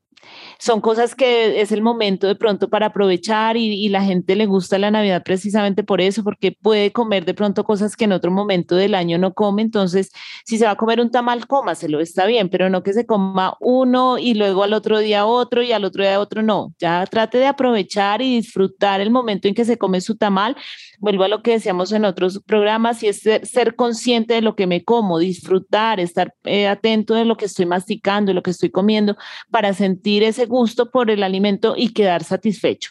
son 0.58 0.80
cosas 0.80 1.14
que 1.14 1.60
es 1.60 1.72
el 1.72 1.82
momento 1.82 2.26
de 2.26 2.36
pronto 2.36 2.68
para 2.68 2.86
aprovechar 2.86 3.56
y, 3.56 3.88
la 3.88 4.02
gente 4.02 4.34
le 4.34 4.46
gusta 4.46 4.78
la 4.78 4.90
Navidad 4.90 5.22
precisamente 5.24 5.84
por 5.84 6.00
eso, 6.00 6.24
porque 6.24 6.52
puede 6.52 6.90
comer 6.90 7.24
de 7.24 7.34
pronto 7.34 7.64
cosas 7.64 7.96
que 7.96 8.04
en 8.04 8.12
otro 8.12 8.30
momento 8.30 8.74
del 8.76 8.94
año 8.94 9.18
no 9.18 9.34
come. 9.34 9.62
Entonces, 9.62 10.10
si 10.44 10.58
se 10.58 10.64
va 10.64 10.72
a 10.72 10.76
comer 10.76 11.00
un 11.00 11.10
tamal, 11.10 11.46
cómaselo, 11.46 12.00
está 12.00 12.26
bien, 12.26 12.48
pero 12.48 12.70
no 12.70 12.82
que 12.82 12.92
se 12.92 13.06
coma 13.06 13.56
uno 13.60 14.18
y 14.18 14.34
luego 14.34 14.62
al 14.62 14.72
otro 14.72 14.98
día 14.98 15.26
otro 15.26 15.62
y 15.62 15.72
al 15.72 15.84
otro 15.84 16.02
día 16.02 16.18
otro, 16.18 16.42
no. 16.42 16.74
Ya 16.78 17.04
trate 17.06 17.38
de 17.38 17.46
aprovechar 17.46 18.22
y 18.22 18.36
disfrutar 18.36 19.00
el 19.00 19.10
momento 19.10 19.48
en 19.48 19.54
que 19.54 19.64
se 19.64 19.78
come 19.78 20.00
su 20.00 20.16
tamal. 20.16 20.56
Vuelvo 20.98 21.24
a 21.24 21.28
lo 21.28 21.42
que 21.42 21.52
decíamos 21.52 21.92
en 21.92 22.04
otros 22.04 22.40
programas 22.44 23.02
y 23.02 23.08
es 23.08 23.20
ser, 23.20 23.74
consciente 23.76 24.34
de 24.34 24.40
lo 24.40 24.56
que 24.56 24.66
me 24.66 24.84
como, 24.84 25.18
disfrutar, 25.18 26.00
estar 26.00 26.34
eh, 26.44 26.66
atento 26.66 27.14
de 27.14 27.24
lo 27.24 27.36
que 27.36 27.46
estoy 27.46 27.66
masticando, 27.66 28.30
de 28.30 28.34
lo 28.34 28.42
que 28.42 28.50
estoy 28.50 28.70
comiendo, 28.70 29.16
para 29.50 29.74
sentir 29.74 30.22
ese 30.22 30.46
gusto 30.46 30.90
por 30.90 31.10
el 31.10 31.22
alimento 31.22 31.74
y 31.76 31.92
quedar 31.92 32.24
satisfecho. 32.24 32.90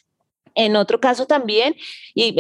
En 0.56 0.76
otro 0.76 1.00
caso 1.00 1.26
también, 1.26 1.76
y 2.14 2.36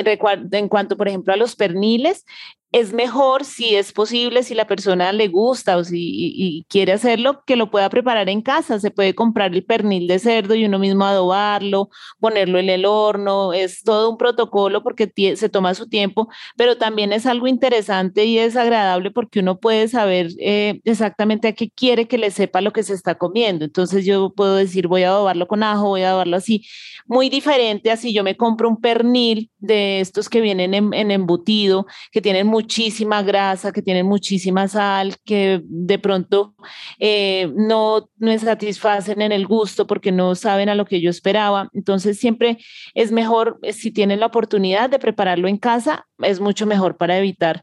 en 0.51 0.69
cuanto, 0.69 0.97
por 0.97 1.07
ejemplo, 1.07 1.33
a 1.33 1.37
los 1.37 1.55
perniles, 1.55 2.25
es 2.73 2.91
mejor 2.91 3.45
si 3.45 3.75
es 3.75 3.93
posible, 3.93 4.41
si 4.41 4.55
la 4.55 4.65
persona 4.65 5.13
le 5.13 5.27
gusta 5.27 5.77
o 5.77 5.83
si 5.83 6.65
quiere 6.67 6.93
hacerlo, 6.93 7.43
que 7.45 7.55
lo 7.55 7.69
pueda 7.69 7.87
preparar 7.87 8.29
en 8.29 8.41
casa. 8.41 8.79
Se 8.79 8.89
puede 8.89 9.13
comprar 9.13 9.53
el 9.53 9.63
pernil 9.63 10.07
de 10.07 10.17
cerdo 10.17 10.55
y 10.55 10.65
uno 10.65 10.79
mismo 10.79 11.05
adobarlo, 11.05 11.89
ponerlo 12.19 12.57
en 12.57 12.69
el 12.69 12.85
horno. 12.85 13.53
Es 13.53 13.83
todo 13.83 14.09
un 14.09 14.17
protocolo 14.17 14.81
porque 14.81 15.11
se 15.35 15.49
toma 15.49 15.75
su 15.75 15.87
tiempo, 15.87 16.29
pero 16.57 16.75
también 16.75 17.13
es 17.13 17.27
algo 17.27 17.45
interesante 17.45 18.25
y 18.25 18.39
es 18.39 18.55
agradable 18.55 19.11
porque 19.11 19.41
uno 19.41 19.59
puede 19.59 19.87
saber 19.87 20.29
eh, 20.39 20.81
exactamente 20.83 21.49
a 21.49 21.53
qué 21.53 21.69
quiere 21.69 22.07
que 22.07 22.17
le 22.17 22.31
sepa 22.31 22.59
lo 22.61 22.73
que 22.73 22.81
se 22.81 22.95
está 22.95 23.13
comiendo. 23.15 23.65
Entonces 23.65 24.03
yo 24.03 24.33
puedo 24.33 24.55
decir, 24.55 24.87
voy 24.87 25.03
a 25.03 25.09
adobarlo 25.09 25.47
con 25.47 25.61
ajo, 25.61 25.89
voy 25.89 26.01
a 26.01 26.09
adobarlo 26.09 26.37
así. 26.37 26.65
Muy 27.05 27.29
diferente 27.29 27.91
así 27.91 28.13
yo 28.13 28.23
me 28.23 28.35
compro 28.35 28.67
un 28.67 28.81
pernil 28.81 29.51
de 29.59 29.99
estos 29.99 30.27
que 30.27 30.41
vienen 30.41 30.73
en, 30.73 30.91
en 30.95 31.11
embutido, 31.11 31.85
que 32.11 32.21
tienen 32.21 32.47
mucho 32.47 32.62
muchísima 32.63 33.21
grasa, 33.23 33.73
que 33.73 33.81
tienen 33.81 34.05
muchísima 34.05 34.67
sal, 34.69 35.15
que 35.25 35.61
de 35.65 35.99
pronto 35.99 36.55
eh, 36.97 37.51
no 37.55 38.09
me 38.17 38.39
satisfacen 38.39 39.21
en 39.21 39.33
el 39.33 39.45
gusto 39.45 39.85
porque 39.85 40.13
no 40.13 40.33
saben 40.35 40.69
a 40.69 40.75
lo 40.75 40.85
que 40.85 41.01
yo 41.01 41.09
esperaba. 41.09 41.69
Entonces 41.73 42.17
siempre 42.17 42.57
es 42.93 43.11
mejor, 43.11 43.59
eh, 43.63 43.73
si 43.73 43.91
tienen 43.91 44.21
la 44.21 44.27
oportunidad 44.27 44.89
de 44.89 44.99
prepararlo 44.99 45.49
en 45.49 45.57
casa, 45.57 46.07
es 46.19 46.39
mucho 46.39 46.65
mejor 46.65 46.95
para 46.95 47.17
evitar 47.17 47.61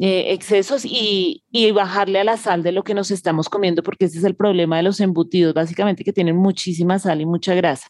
eh, 0.00 0.32
excesos 0.32 0.84
y, 0.84 1.42
y, 1.50 1.72
bajarle 1.72 2.20
a 2.20 2.24
la 2.24 2.36
sal 2.36 2.62
de 2.62 2.72
lo 2.72 2.84
que 2.84 2.94
nos 2.94 3.10
estamos 3.10 3.48
comiendo, 3.48 3.82
porque 3.82 4.06
ese 4.06 4.18
es 4.18 4.24
el 4.24 4.36
problema 4.36 4.76
de 4.76 4.84
los 4.84 5.00
embutidos, 5.00 5.52
básicamente 5.54 6.04
que 6.04 6.12
tienen 6.12 6.36
muchísima 6.36 6.98
sal 6.98 7.20
y 7.20 7.26
mucha 7.26 7.54
grasa. 7.54 7.88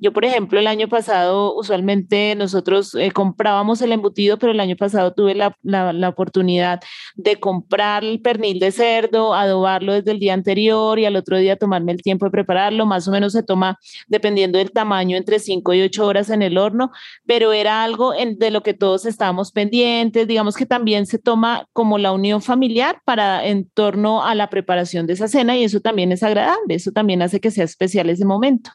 Yo, 0.00 0.12
por 0.12 0.24
ejemplo, 0.24 0.60
el 0.60 0.68
año 0.68 0.88
pasado, 0.88 1.56
usualmente 1.56 2.36
nosotros 2.36 2.94
eh, 2.94 3.10
comprábamos 3.10 3.82
el 3.82 3.90
embutido, 3.90 4.38
pero 4.38 4.52
el 4.52 4.60
año 4.60 4.76
pasado 4.76 5.12
tuve 5.12 5.34
la, 5.34 5.56
la, 5.62 6.08
oportunidad 6.08 6.80
de 7.16 7.40
comprar 7.40 8.04
el 8.04 8.20
pernil 8.20 8.60
de 8.60 8.70
cerdo, 8.70 9.34
adobarlo 9.34 9.92
desde 9.94 10.12
el 10.12 10.20
día 10.20 10.34
anterior 10.34 11.00
y 11.00 11.04
al 11.04 11.16
otro 11.16 11.36
día 11.38 11.56
tomarme 11.56 11.90
el 11.90 12.02
tiempo 12.02 12.26
de 12.26 12.30
prepararlo. 12.30 12.86
Más 12.86 13.08
o 13.08 13.10
menos 13.10 13.32
se 13.32 13.42
toma, 13.42 13.76
dependiendo 14.06 14.58
del 14.58 14.70
tamaño, 14.70 15.16
entre 15.16 15.40
5 15.40 15.74
y 15.74 15.82
8 15.82 16.06
horas 16.06 16.30
en 16.30 16.42
el 16.42 16.58
horno, 16.58 16.92
pero 17.26 17.52
era 17.52 17.82
algo 17.82 18.12
de 18.12 18.50
lo 18.52 18.62
que 18.62 18.74
todos 18.74 19.04
estábamos 19.04 19.50
pendientes. 19.50 20.28
Digamos 20.28 20.54
que 20.54 20.66
también 20.66 21.06
se 21.06 21.18
toma 21.18 21.66
como 21.72 21.98
la 21.98 22.12
unión 22.12 22.40
familiar 22.40 23.00
para 23.04 23.44
en 23.44 23.68
torno 23.68 24.24
a 24.24 24.36
la 24.36 24.48
preparación 24.48 25.08
de 25.08 25.14
esa 25.14 25.26
cena 25.26 25.56
y 25.56 25.64
eso 25.64 25.80
también 25.80 26.12
es 26.12 26.22
agradable, 26.22 26.76
eso 26.76 26.92
también 26.92 27.20
hace 27.20 27.40
que 27.40 27.50
sea 27.50 27.64
especial 27.64 28.10
ese 28.10 28.24
momento. 28.24 28.70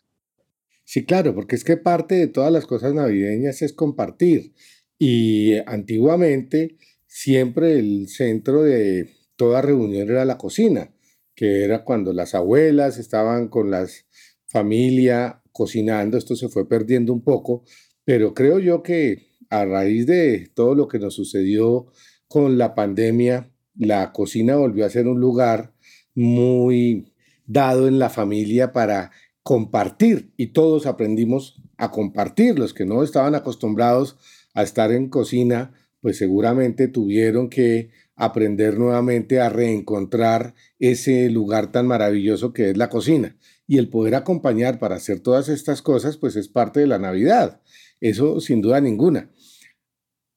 Sí, 0.86 1.06
claro, 1.06 1.34
porque 1.34 1.56
es 1.56 1.64
que 1.64 1.78
parte 1.78 2.16
de 2.16 2.28
todas 2.28 2.52
las 2.52 2.66
cosas 2.66 2.94
navideñas 2.94 3.62
es 3.62 3.74
compartir. 3.74 4.54
Y 5.00 5.56
antiguamente 5.66 6.78
siempre 7.08 7.80
el 7.80 8.08
centro 8.10 8.64
de 8.64 9.10
toda 9.36 9.62
reunión 9.62 10.10
era 10.10 10.26
la 10.26 10.38
cocina, 10.38 10.94
que 11.36 11.64
era 11.64 11.84
cuando 11.84 12.14
las 12.14 12.36
abuelas 12.36 12.98
estaban 12.98 13.48
con 13.48 13.72
las 13.72 14.06
familia 14.54 15.42
cocinando, 15.52 16.18
esto 16.18 16.36
se 16.36 16.48
fue 16.48 16.70
perdiendo 16.70 17.12
un 17.12 17.24
poco, 17.24 17.64
pero 18.06 18.34
creo 18.34 18.60
yo 18.60 18.84
que 18.84 19.28
a 19.50 19.66
raíz 19.66 20.06
de 20.06 20.50
todo 20.54 20.76
lo 20.76 20.88
que 20.88 21.00
nos 21.00 21.16
sucedió 21.16 21.88
con 22.28 22.58
la 22.58 22.76
pandemia, 22.76 23.52
la 23.76 24.12
cocina 24.12 24.56
volvió 24.56 24.86
a 24.86 24.90
ser 24.90 25.08
un 25.08 25.20
lugar 25.20 25.74
muy 26.16 27.14
dado 27.46 27.88
en 27.88 28.00
la 28.00 28.10
familia 28.10 28.72
para 28.74 29.12
compartir 29.44 30.32
y 30.38 30.48
todos 30.48 30.86
aprendimos 30.86 31.62
a 31.78 31.92
compartir. 31.92 32.58
Los 32.58 32.74
que 32.74 32.86
no 32.86 33.04
estaban 33.04 33.36
acostumbrados 33.36 34.18
a 34.54 34.64
estar 34.64 34.92
en 34.92 35.10
cocina, 35.10 35.74
pues 36.02 36.18
seguramente 36.18 36.88
tuvieron 36.88 37.50
que 37.50 37.92
aprender 38.16 38.78
nuevamente 38.78 39.40
a 39.40 39.50
reencontrar 39.50 40.54
ese 40.80 41.30
lugar 41.30 41.72
tan 41.72 41.88
maravilloso 41.88 42.54
que 42.54 42.70
es 42.72 42.78
la 42.78 42.90
cocina. 42.90 43.38
Y 43.68 43.78
el 43.78 43.90
poder 43.90 44.16
acompañar 44.16 44.80
para 44.80 44.96
hacer 44.96 45.20
todas 45.20 45.50
estas 45.50 45.82
cosas, 45.82 46.18
pues 46.18 46.36
es 46.36 46.48
parte 46.48 46.80
de 46.80 46.88
la 46.88 47.00
Navidad. 47.00 47.62
Eso 48.02 48.40
sin 48.42 48.62
duda 48.62 48.82
ninguna. 48.82 49.30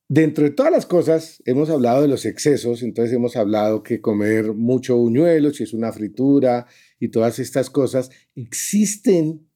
Dentro 0.09 0.45
de 0.45 0.51
todas 0.51 0.71
las 0.71 0.87
cosas, 0.87 1.42
hemos 1.47 1.69
hablado 1.69 2.03
de 2.03 2.07
los 2.07 2.27
excesos, 2.27 2.85
entonces 2.85 3.12
hemos 3.12 3.35
hablado 3.35 3.83
que 3.83 4.01
comer 4.01 4.53
mucho 4.53 4.97
buñuelo, 4.97 5.53
si 5.53 5.64
es 5.64 5.73
una 5.73 5.92
fritura 5.92 6.69
y 7.01 7.09
todas 7.09 7.40
estas 7.40 7.71
cosas. 7.71 8.11
Existen 8.37 9.49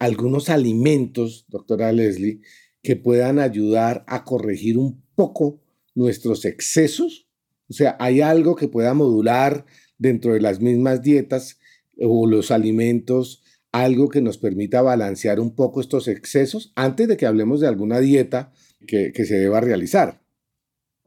algunos 0.00 0.48
alimentos, 0.48 1.46
doctora 1.48 1.92
Leslie, 1.92 2.40
que 2.82 2.96
puedan 2.96 3.38
ayudar 3.38 4.04
a 4.08 4.24
corregir 4.24 4.76
un 4.76 5.04
poco 5.14 5.60
nuestros 5.94 6.44
excesos. 6.46 7.28
O 7.68 7.72
sea, 7.72 7.96
hay 8.00 8.22
algo 8.22 8.56
que 8.56 8.66
pueda 8.66 8.94
modular 8.94 9.66
dentro 9.98 10.32
de 10.32 10.40
las 10.40 10.60
mismas 10.60 11.02
dietas 11.02 11.60
o 11.96 12.26
los 12.26 12.50
alimentos, 12.50 13.44
algo 13.70 14.08
que 14.08 14.20
nos 14.20 14.36
permita 14.36 14.82
balancear 14.82 15.38
un 15.38 15.54
poco 15.54 15.80
estos 15.80 16.08
excesos 16.08 16.72
antes 16.74 17.06
de 17.06 17.16
que 17.16 17.26
hablemos 17.26 17.60
de 17.60 17.68
alguna 17.68 18.00
dieta 18.00 18.52
que, 18.86 19.12
se 19.24 19.38
deba 19.38 19.60
realizar. 19.60 20.20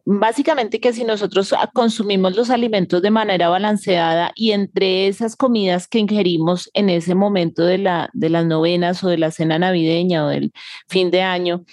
Básicamente 0.07 0.79
que 0.79 0.93
si 0.93 1.03
nosotros 1.03 1.53
consumimos 1.73 2.35
los 2.35 2.51
alimentos 2.51 3.01
de 3.01 3.09
manera 3.09 3.49
balanceada 3.49 4.31
y 4.35 4.51
entre 4.51 5.07
esas 5.07 5.35
comidas 5.35 5.87
que 5.87 5.97
ingerimos 5.97 6.69
en 6.75 6.89
ese 6.89 7.15
momento 7.15 7.65
de, 7.65 7.79
la, 7.79 8.11
de 8.13 8.29
las 8.29 8.45
novenas 8.45 9.03
o 9.03 9.09
de 9.09 9.17
la 9.17 9.31
cena 9.31 9.57
navideña 9.57 10.25
o 10.25 10.29
del 10.29 10.51
fin 10.87 11.09
de 11.09 11.23
año, 11.23 11.65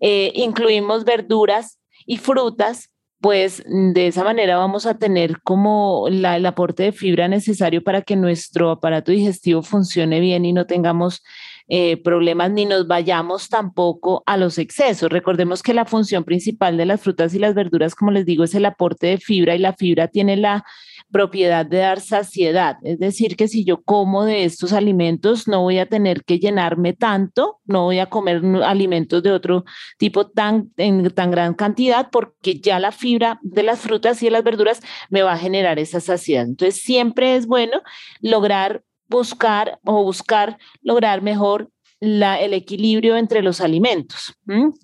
eh, 0.00 0.32
incluimos 0.34 1.06
verduras 1.06 1.78
y 2.04 2.18
frutas, 2.18 2.90
pues 3.20 3.62
de 3.66 4.06
esa 4.06 4.22
manera 4.22 4.58
vamos 4.58 4.84
a 4.84 4.98
tener 4.98 5.40
como 5.40 6.08
la, 6.10 6.36
el 6.36 6.44
aporte 6.44 6.82
de 6.82 6.92
fibra 6.92 7.26
necesario 7.26 7.82
para 7.82 8.02
que 8.02 8.16
nuestro 8.16 8.70
aparato 8.70 9.12
digestivo 9.12 9.62
funcione 9.62 10.20
bien 10.20 10.44
y 10.44 10.52
no 10.52 10.66
tengamos 10.66 11.22
eh, 11.68 11.98
problemas 11.98 12.50
ni 12.50 12.64
nos 12.64 12.86
vayamos 12.86 13.48
tampoco 13.48 14.22
a 14.26 14.36
los 14.36 14.58
excesos. 14.58 15.10
Recordemos 15.10 15.62
que 15.62 15.74
la 15.74 15.84
función 15.84 16.24
principal 16.24 16.76
de 16.76 16.86
las 16.86 17.00
frutas 17.00 17.34
y 17.34 17.38
las 17.38 17.54
verduras, 17.54 17.94
como 17.94 18.10
les 18.10 18.24
digo, 18.24 18.44
es 18.44 18.54
el 18.54 18.64
aporte 18.64 19.08
de 19.08 19.18
fibra 19.18 19.54
y 19.54 19.58
la 19.58 19.74
fibra 19.74 20.08
tiene 20.08 20.36
la 20.36 20.64
propiedad 21.10 21.66
de 21.66 21.78
dar 21.78 22.00
saciedad. 22.00 22.76
Es 22.82 22.98
decir, 22.98 23.36
que 23.36 23.48
si 23.48 23.64
yo 23.64 23.82
como 23.82 24.24
de 24.24 24.44
estos 24.44 24.72
alimentos, 24.72 25.48
no 25.48 25.62
voy 25.62 25.78
a 25.78 25.86
tener 25.86 26.24
que 26.24 26.38
llenarme 26.38 26.92
tanto, 26.92 27.60
no 27.64 27.84
voy 27.84 27.98
a 27.98 28.06
comer 28.06 28.42
alimentos 28.64 29.22
de 29.22 29.32
otro 29.32 29.64
tipo 29.98 30.28
tan, 30.28 30.70
en 30.76 31.10
tan 31.10 31.30
gran 31.30 31.54
cantidad, 31.54 32.08
porque 32.10 32.60
ya 32.60 32.78
la 32.78 32.92
fibra 32.92 33.38
de 33.42 33.62
las 33.62 33.80
frutas 33.80 34.22
y 34.22 34.26
de 34.26 34.32
las 34.32 34.44
verduras 34.44 34.80
me 35.10 35.22
va 35.22 35.34
a 35.34 35.38
generar 35.38 35.78
esa 35.78 36.00
saciedad. 36.00 36.44
Entonces, 36.44 36.82
siempre 36.82 37.36
es 37.36 37.46
bueno 37.46 37.82
lograr 38.20 38.82
buscar 39.08 39.78
o 39.84 40.02
buscar 40.04 40.58
lograr 40.82 41.22
mejor 41.22 41.70
la, 42.00 42.40
el 42.40 42.54
equilibrio 42.54 43.16
entre 43.16 43.42
los 43.42 43.60
alimentos, 43.60 44.34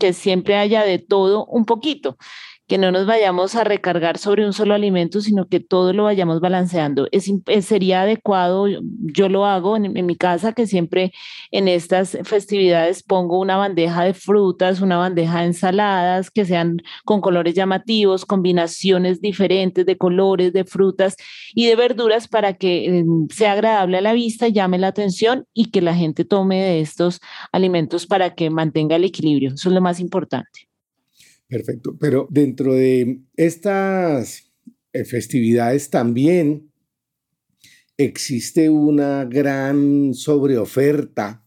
que 0.00 0.12
siempre 0.12 0.56
haya 0.56 0.82
de 0.82 0.98
todo 0.98 1.46
un 1.46 1.64
poquito 1.64 2.16
que 2.66 2.78
no 2.78 2.90
nos 2.90 3.06
vayamos 3.06 3.54
a 3.56 3.64
recargar 3.64 4.16
sobre 4.18 4.46
un 4.46 4.52
solo 4.54 4.74
alimento, 4.74 5.20
sino 5.20 5.48
que 5.48 5.60
todo 5.60 5.92
lo 5.92 6.04
vayamos 6.04 6.40
balanceando. 6.40 7.06
Es, 7.12 7.30
eh, 7.46 7.62
sería 7.62 8.02
adecuado, 8.02 8.66
yo 8.68 9.28
lo 9.28 9.44
hago 9.46 9.76
en, 9.76 9.92
mi 10.06 10.16
casa, 10.16 10.52
que 10.52 10.66
siempre 10.66 11.12
en 11.50 11.68
estas 11.68 12.18
festividades 12.24 13.02
pongo 13.02 13.38
una 13.38 13.56
bandeja 13.56 14.04
de 14.04 14.14
frutas, 14.14 14.80
una 14.80 14.96
bandeja 14.96 15.40
de 15.40 15.46
ensaladas, 15.46 16.30
que 16.30 16.44
sean 16.46 16.78
con 17.04 17.20
colores 17.20 17.54
llamativos, 17.54 18.24
combinaciones 18.24 19.20
diferentes 19.20 19.84
de 19.84 19.98
colores, 19.98 20.52
de 20.52 20.64
frutas 20.64 21.16
y 21.54 21.66
de 21.66 21.76
verduras 21.76 22.28
para 22.28 22.54
que 22.54 22.98
em, 22.98 23.28
sea 23.28 23.52
agradable 23.52 23.98
a 23.98 24.00
la 24.00 24.12
vista, 24.14 24.48
llame 24.48 24.78
la 24.78 24.88
atención 24.88 25.46
y 25.52 25.70
que 25.70 25.82
la 25.82 25.94
gente 25.94 26.24
tome 26.24 26.62
de 26.62 26.80
estos 26.80 27.20
alimentos 27.52 28.06
para 28.06 28.34
que 28.34 28.50
mantenga 28.50 28.96
el 28.96 29.04
equilibrio. 29.04 29.52
Eso 29.54 29.68
es 29.68 29.74
lo 29.74 29.80
más 29.80 30.00
importante. 30.00 30.73
Perfecto, 31.54 31.96
pero 32.00 32.26
dentro 32.32 32.74
de 32.74 33.20
estas 33.36 34.52
eh, 34.92 35.04
festividades 35.04 35.88
también 35.88 36.72
existe 37.96 38.70
una 38.70 39.24
gran 39.24 40.14
sobreoferta 40.14 41.46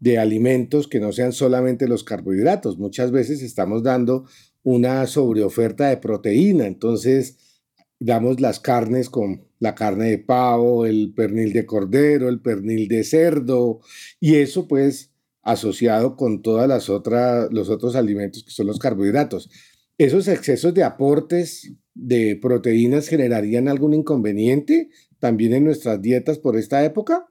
de 0.00 0.18
alimentos 0.18 0.88
que 0.88 0.98
no 0.98 1.12
sean 1.12 1.30
solamente 1.30 1.86
los 1.86 2.02
carbohidratos. 2.02 2.78
Muchas 2.78 3.12
veces 3.12 3.42
estamos 3.42 3.84
dando 3.84 4.24
una 4.64 5.06
sobreoferta 5.06 5.88
de 5.88 5.98
proteína, 5.98 6.66
entonces 6.66 7.62
damos 8.00 8.40
las 8.40 8.58
carnes 8.58 9.08
con 9.08 9.46
la 9.60 9.76
carne 9.76 10.10
de 10.10 10.18
pavo, 10.18 10.84
el 10.84 11.14
pernil 11.14 11.52
de 11.52 11.64
cordero, 11.64 12.28
el 12.28 12.40
pernil 12.40 12.88
de 12.88 13.04
cerdo, 13.04 13.82
y 14.18 14.34
eso 14.34 14.66
pues 14.66 15.11
asociado 15.42 16.16
con 16.16 16.42
todas 16.42 16.68
las 16.68 16.88
otras 16.88 17.48
los 17.52 17.68
otros 17.68 17.96
alimentos 17.96 18.44
que 18.44 18.50
son 18.50 18.66
los 18.66 18.78
carbohidratos. 18.78 19.50
¿Esos 19.98 20.28
excesos 20.28 20.72
de 20.74 20.84
aportes 20.84 21.72
de 21.94 22.38
proteínas 22.40 23.08
generarían 23.08 23.68
algún 23.68 23.94
inconveniente 23.94 24.88
también 25.18 25.52
en 25.52 25.64
nuestras 25.64 26.00
dietas 26.00 26.38
por 26.38 26.56
esta 26.56 26.84
época? 26.84 27.26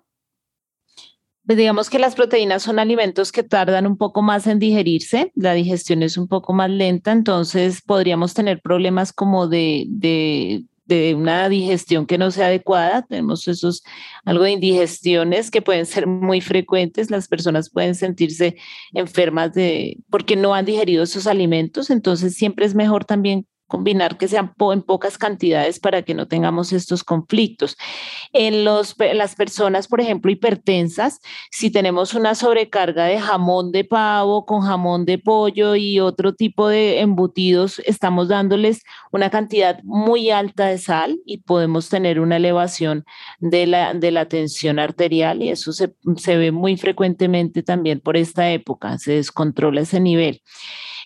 Pues 1.45 1.57
digamos 1.57 1.89
que 1.89 1.99
las 1.99 2.15
proteínas 2.15 2.61
son 2.61 2.77
alimentos 2.77 3.31
que 3.31 3.43
tardan 3.43 3.87
un 3.87 3.97
poco 3.97 4.21
más 4.21 4.45
en 4.45 4.59
digerirse, 4.59 5.31
la 5.35 5.53
digestión 5.53 6.03
es 6.03 6.17
un 6.17 6.27
poco 6.27 6.53
más 6.53 6.69
lenta, 6.69 7.11
entonces 7.11 7.81
podríamos 7.81 8.35
tener 8.35 8.61
problemas 8.61 9.11
como 9.11 9.47
de, 9.47 9.85
de 9.89 10.63
una 11.15 11.49
digestión 11.49 12.05
que 12.05 12.17
no 12.17 12.31
sea 12.31 12.47
adecuada. 12.47 13.03
Tenemos 13.03 13.47
esos 13.47 13.83
algo 14.25 14.43
de 14.43 14.51
indigestiones 14.51 15.51
que 15.51 15.61
pueden 15.61 15.85
ser 15.85 16.07
muy 16.07 16.41
frecuentes. 16.41 17.11
Las 17.11 17.27
personas 17.27 17.69
pueden 17.69 17.95
sentirse 17.95 18.55
enfermas 18.93 19.53
de 19.53 19.97
porque 20.09 20.35
no 20.35 20.53
han 20.53 20.65
digerido 20.65 21.03
esos 21.03 21.27
alimentos. 21.27 21.89
Entonces 21.89 22.35
siempre 22.35 22.65
es 22.65 22.75
mejor 22.75 23.05
también 23.05 23.47
combinar 23.71 24.17
que 24.17 24.27
sean 24.27 24.53
en 24.73 24.81
pocas 24.81 25.17
cantidades 25.17 25.79
para 25.79 26.01
que 26.01 26.13
no 26.13 26.27
tengamos 26.27 26.73
estos 26.73 27.05
conflictos. 27.05 27.77
En 28.33 28.65
los, 28.65 28.95
las 29.13 29.35
personas, 29.35 29.87
por 29.87 30.01
ejemplo, 30.01 30.29
hipertensas, 30.29 31.21
si 31.51 31.71
tenemos 31.71 32.13
una 32.13 32.35
sobrecarga 32.35 33.05
de 33.05 33.17
jamón 33.17 33.71
de 33.71 33.85
pavo 33.85 34.45
con 34.45 34.61
jamón 34.61 35.05
de 35.05 35.17
pollo 35.19 35.77
y 35.77 36.01
otro 36.01 36.35
tipo 36.35 36.67
de 36.67 36.99
embutidos, 36.99 37.79
estamos 37.85 38.27
dándoles 38.27 38.83
una 39.13 39.29
cantidad 39.29 39.81
muy 39.83 40.31
alta 40.31 40.65
de 40.65 40.77
sal 40.77 41.17
y 41.25 41.37
podemos 41.37 41.87
tener 41.87 42.19
una 42.19 42.35
elevación 42.35 43.05
de 43.39 43.67
la, 43.67 43.93
de 43.93 44.11
la 44.11 44.25
tensión 44.27 44.79
arterial 44.79 45.41
y 45.41 45.49
eso 45.49 45.71
se, 45.71 45.95
se 46.17 46.35
ve 46.35 46.51
muy 46.51 46.75
frecuentemente 46.75 47.63
también 47.63 48.01
por 48.01 48.17
esta 48.17 48.51
época, 48.51 48.97
se 48.97 49.13
descontrola 49.13 49.79
ese 49.79 50.01
nivel. 50.01 50.41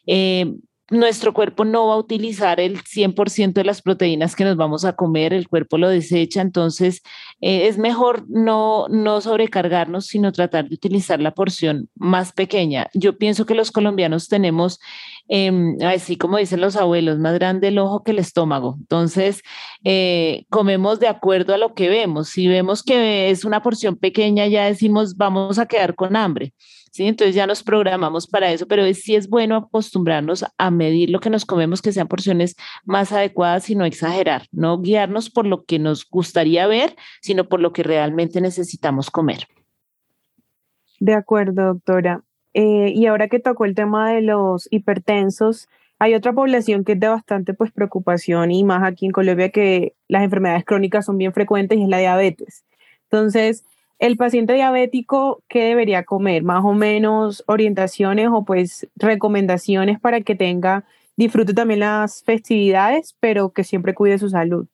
Eh, 0.08 0.52
nuestro 0.92 1.34
cuerpo 1.34 1.66
no 1.66 1.88
va 1.88 1.96
a 1.96 1.98
utilizar 1.98 2.60
el 2.60 2.84
100% 2.84 3.54
de 3.54 3.64
las 3.64 3.82
proteínas 3.82 4.36
que 4.36 4.44
nos 4.44 4.56
vamos 4.56 4.86
a 4.86 4.94
comer, 4.94 5.34
el 5.34 5.48
cuerpo 5.48 5.78
lo 5.78 5.90
desecha, 5.90 6.42
entonces 6.42 7.02
eh, 7.42 7.68
es 7.68 7.78
mejor 7.78 8.26
no, 8.30 8.88
no 8.90 9.20
sobrecargarnos, 9.22 10.06
sino 10.06 10.32
tratar 10.32 10.70
de 10.70 10.76
utilizar 10.76 11.20
la 11.20 11.34
porción 11.34 11.90
más 11.96 12.34
pequeña. 12.34 12.88
Yo 12.94 13.18
pienso 13.18 13.46
que 13.46 13.56
los 13.56 13.72
colombianos 13.72 14.28
tenemos, 14.28 14.80
em, 15.28 15.78
así 15.84 16.18
como 16.18 16.38
dicen 16.38 16.62
los 16.62 16.76
abuelos, 16.76 17.20
más 17.20 17.34
grande 17.36 17.70
el 17.70 17.80
ojo 17.80 18.04
que 18.04 18.12
el 18.12 18.20
estómago, 18.20 18.76
entonces 18.80 19.42
eh, 19.84 20.46
comemos 20.50 21.00
de 21.00 21.08
acuerdo 21.08 21.54
a 21.54 21.58
lo 21.58 21.74
que 21.74 21.90
vemos. 21.90 22.30
Si 22.30 22.48
vemos 22.48 22.84
que 22.84 23.30
es 23.30 23.46
una 23.46 23.62
porción 23.62 23.96
pequeña, 23.96 24.48
ya 24.48 24.66
decimos 24.66 25.18
vamos 25.18 25.60
a 25.60 25.66
quedar 25.66 25.96
con 25.96 26.16
hambre. 26.16 26.54
¿sí? 26.96 27.08
Entonces 27.08 27.36
ya 27.36 27.46
nos 27.46 27.62
programamos 27.62 28.26
para 28.26 28.52
eso, 28.54 28.68
pero 28.68 28.86
sí 28.94 29.16
es 29.16 29.28
bueno 29.28 29.58
acostumbrarnos 29.58 30.46
a 30.58 30.72
medir 30.72 31.10
lo 31.10 31.20
que 31.20 31.30
nos 31.30 31.44
comemos, 31.44 31.82
que 31.82 31.92
sean 31.92 32.08
porciones 32.08 32.56
más 32.86 33.12
adecuadas 33.12 33.70
y 33.70 33.76
no 33.76 33.84
exagerar, 33.84 34.48
no 34.54 34.80
guiarnos 34.80 35.30
por 35.30 35.46
lo 35.46 35.66
que 35.66 35.78
nos 35.78 36.08
gustaría 36.10 36.68
ver, 36.68 36.96
sino 37.22 37.50
por 37.50 37.60
lo 37.60 37.74
que 37.74 37.84
realmente 37.84 38.40
necesitamos 38.40 39.12
comer. 39.12 39.46
De 41.00 41.14
acuerdo, 41.14 41.74
doctora. 41.74 42.24
Eh, 42.58 42.94
y 42.96 43.06
ahora 43.08 43.28
que 43.28 43.40
tocó 43.40 43.66
el 43.66 43.76
tema 43.76 44.14
de 44.14 44.22
los 44.22 44.70
hipertensos, 44.72 45.68
hay 46.00 46.14
otra 46.14 46.32
población 46.32 46.86
que 46.86 46.94
es 46.94 47.00
de 47.02 47.10
bastante 47.10 47.54
pues, 47.54 47.70
preocupación 47.74 48.50
y 48.50 48.64
más 48.64 48.82
aquí 48.84 49.06
en 49.06 49.12
Colombia 49.12 49.50
que 49.50 49.94
las 50.08 50.24
enfermedades 50.24 50.64
crónicas 50.64 51.06
son 51.06 51.18
bien 51.18 51.34
frecuentes 51.34 51.78
y 51.78 51.84
es 51.84 51.90
la 51.90 51.98
diabetes. 51.98 52.64
Entonces, 53.12 53.66
el 54.00 54.16
paciente 54.16 54.54
diabético, 54.54 55.44
¿qué 55.50 55.66
debería 55.66 56.06
comer? 56.06 56.44
Más 56.44 56.64
o 56.64 56.72
menos 56.72 57.44
orientaciones 57.46 58.30
o 58.32 58.46
pues 58.46 58.88
recomendaciones 58.96 60.00
para 60.00 60.22
que 60.22 60.36
tenga, 60.36 60.86
disfrute 61.18 61.54
también 61.54 61.82
las 61.82 62.24
festividades, 62.24 63.18
pero 63.20 63.52
que 63.52 63.66
siempre 63.66 63.94
cuide 63.94 64.18
su 64.18 64.30
salud. 64.30 64.68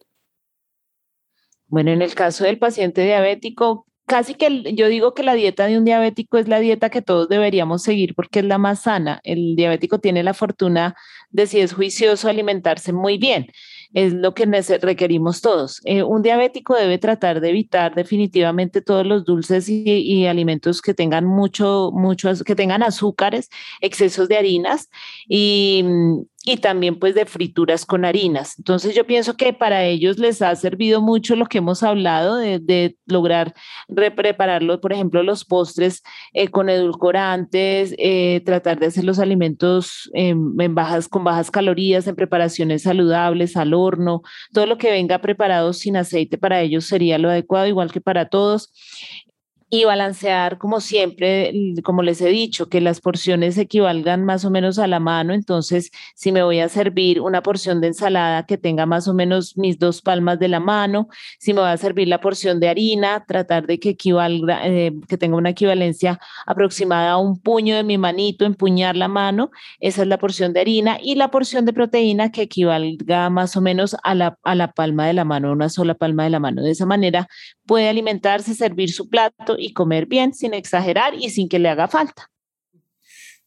Bueno, 1.66 1.90
en 1.90 2.04
el 2.04 2.14
caso 2.14 2.44
del 2.44 2.60
paciente 2.60 3.04
diabético, 3.04 3.88
casi 4.06 4.36
que 4.36 4.74
yo 4.74 4.88
digo 4.88 5.14
que 5.14 5.24
la 5.24 5.34
dieta 5.34 5.68
de 5.68 5.78
un 5.78 5.86
diabético 5.86 6.38
es 6.38 6.48
la 6.48 6.60
dieta 6.60 6.90
que 6.90 7.02
todos 7.02 7.30
deberíamos 7.30 7.84
seguir 7.84 8.16
porque 8.16 8.40
es 8.40 8.46
la 8.46 8.58
más 8.58 8.82
sana. 8.84 9.22
El 9.24 9.56
diabético 9.56 10.00
tiene 10.00 10.24
la 10.24 10.34
fortuna 10.34 10.96
de, 11.30 11.48
si 11.48 11.60
es 11.60 11.74
juicioso, 11.74 12.28
alimentarse 12.30 12.94
muy 12.94 13.18
bien 13.18 13.48
es 13.94 14.14
lo 14.14 14.34
que 14.34 14.46
requerimos 14.82 15.42
todos. 15.42 15.82
Eh, 15.86 16.04
un 16.04 16.22
diabético 16.22 16.76
debe 16.76 16.98
tratar 16.98 17.42
de 17.42 17.50
evitar 17.50 17.94
definitivamente 17.94 18.82
todos 18.82 19.06
los 19.06 19.26
dulces 19.26 19.68
y, 19.70 20.26
alimentos 20.26 20.82
que 20.82 20.94
tengan 20.94 21.26
mucho, 21.26 21.92
muchos, 21.94 22.44
que 22.44 22.56
tengan 22.56 22.84
azúcares, 22.84 23.50
excesos 23.82 24.30
de 24.30 24.38
harinas 24.38 24.90
y, 25.28 25.84
y 26.44 26.58
también 26.58 26.98
pues 26.98 27.14
de 27.16 27.26
frituras 27.26 27.86
con 27.86 28.06
harinas. 28.06 28.56
Entonces 28.58 28.96
yo 28.96 29.06
pienso 29.06 29.36
que 29.36 29.54
para 29.54 29.84
ellos 29.86 30.18
les 30.18 30.42
ha 30.42 30.56
servido 30.56 31.02
mucho 31.02 31.36
lo 31.36 31.46
que 31.46 31.60
hemos 31.60 31.84
hablado 31.84 32.38
de, 32.38 32.96
lograr 33.06 33.54
prepararlo, 33.94 34.80
por 34.80 34.94
ejemplo, 34.94 35.22
los 35.22 35.46
postres 35.46 36.02
eh, 36.34 36.48
con 36.48 36.70
edulcorantes, 36.70 37.94
eh, 37.98 38.42
tratar 38.46 38.80
de 38.80 38.88
hacer 38.88 39.04
los 39.04 39.20
alimentos 39.20 40.10
en 40.14 40.74
bajas, 40.74 41.08
con 41.08 41.24
bajas 41.24 41.52
calorías, 41.52 42.08
en 42.08 42.16
preparaciones 42.16 42.84
saludables, 42.84 43.58
al 43.58 43.74
horno, 43.74 44.22
todo 44.54 44.66
lo 44.66 44.78
que 44.78 44.92
venga 44.92 45.20
preparado 45.20 45.74
sin 45.74 45.98
aceite 45.98 46.38
para 46.38 46.62
ellos 46.62 46.86
sería 46.86 47.18
lo 47.18 47.30
adecuado, 47.30 47.68
igual 47.68 47.92
que 47.92 48.02
para 48.02 48.30
todos 48.30 48.72
y 49.74 49.86
balancear 49.86 50.58
como 50.58 50.82
siempre, 50.82 51.54
como 51.82 52.04
les 52.04 52.20
he 52.20 52.28
dicho, 52.28 52.68
que 52.68 52.82
las 52.82 53.00
porciones 53.00 53.58
equivalgan 53.58 54.26
más 54.26 54.44
o 54.44 54.52
menos 54.52 54.78
a 54.80 54.86
la 54.86 55.00
mano. 55.00 55.34
Entonces, 55.34 55.92
si 56.14 56.34
me 56.34 56.44
voy 56.44 56.60
a 56.60 56.68
servir 56.68 57.22
una 57.22 57.42
porción 57.42 57.80
de 57.80 57.88
ensalada 57.88 58.46
que 58.46 58.58
tenga 58.58 58.86
más 58.86 59.08
o 59.08 59.14
menos 59.14 59.58
mis 59.58 59.80
dos 59.80 60.02
palmas 60.02 60.40
de 60.40 60.50
la 60.50 60.60
mano, 60.60 61.08
si 61.40 61.54
me 61.54 61.62
voy 61.62 61.70
a 61.70 61.78
servir 61.78 62.10
la 62.10 62.20
porción 62.20 62.60
de 62.60 62.68
harina, 62.68 63.24
tratar 63.26 63.66
de 63.66 63.80
que 63.80 63.92
equivalga, 63.92 64.68
eh, 64.68 64.92
que 65.08 65.18
tenga 65.18 65.38
una 65.38 65.52
equivalencia 65.52 66.20
aproximada 66.46 67.12
a 67.12 67.18
un 67.18 67.40
puño 67.40 67.78
de 67.78 67.86
mi 67.86 67.98
manito, 67.98 68.44
empuñar 68.44 68.98
la 68.98 69.08
mano, 69.08 69.52
esa 69.80 70.02
es 70.02 70.08
la 70.10 70.18
porción 70.18 70.52
de 70.52 70.60
harina 70.60 70.98
y 71.02 71.16
la 71.16 71.32
porción 71.32 71.64
de 71.64 71.72
proteína 71.72 72.30
que 72.34 72.42
equivalga 72.42 73.30
más 73.30 73.56
o 73.56 73.62
menos 73.62 73.96
a 74.04 74.16
la, 74.16 74.38
a 74.44 74.54
la 74.54 74.74
palma 74.74 75.08
de 75.08 75.14
la 75.14 75.24
mano, 75.24 75.54
una 75.54 75.70
sola 75.70 75.94
palma 75.94 76.26
de 76.26 76.30
la 76.30 76.42
mano. 76.42 76.62
De 76.62 76.72
esa 76.72 76.86
manera 76.86 77.30
puede 77.66 77.88
alimentarse, 77.88 78.54
servir 78.54 78.92
su 78.92 79.08
plato 79.08 79.61
y 79.62 79.74
comer 79.74 80.06
bien 80.06 80.34
sin 80.34 80.54
exagerar 80.54 81.14
y 81.16 81.30
sin 81.30 81.48
que 81.48 81.60
le 81.60 81.70
haga 81.70 81.88
falta. 81.88 82.32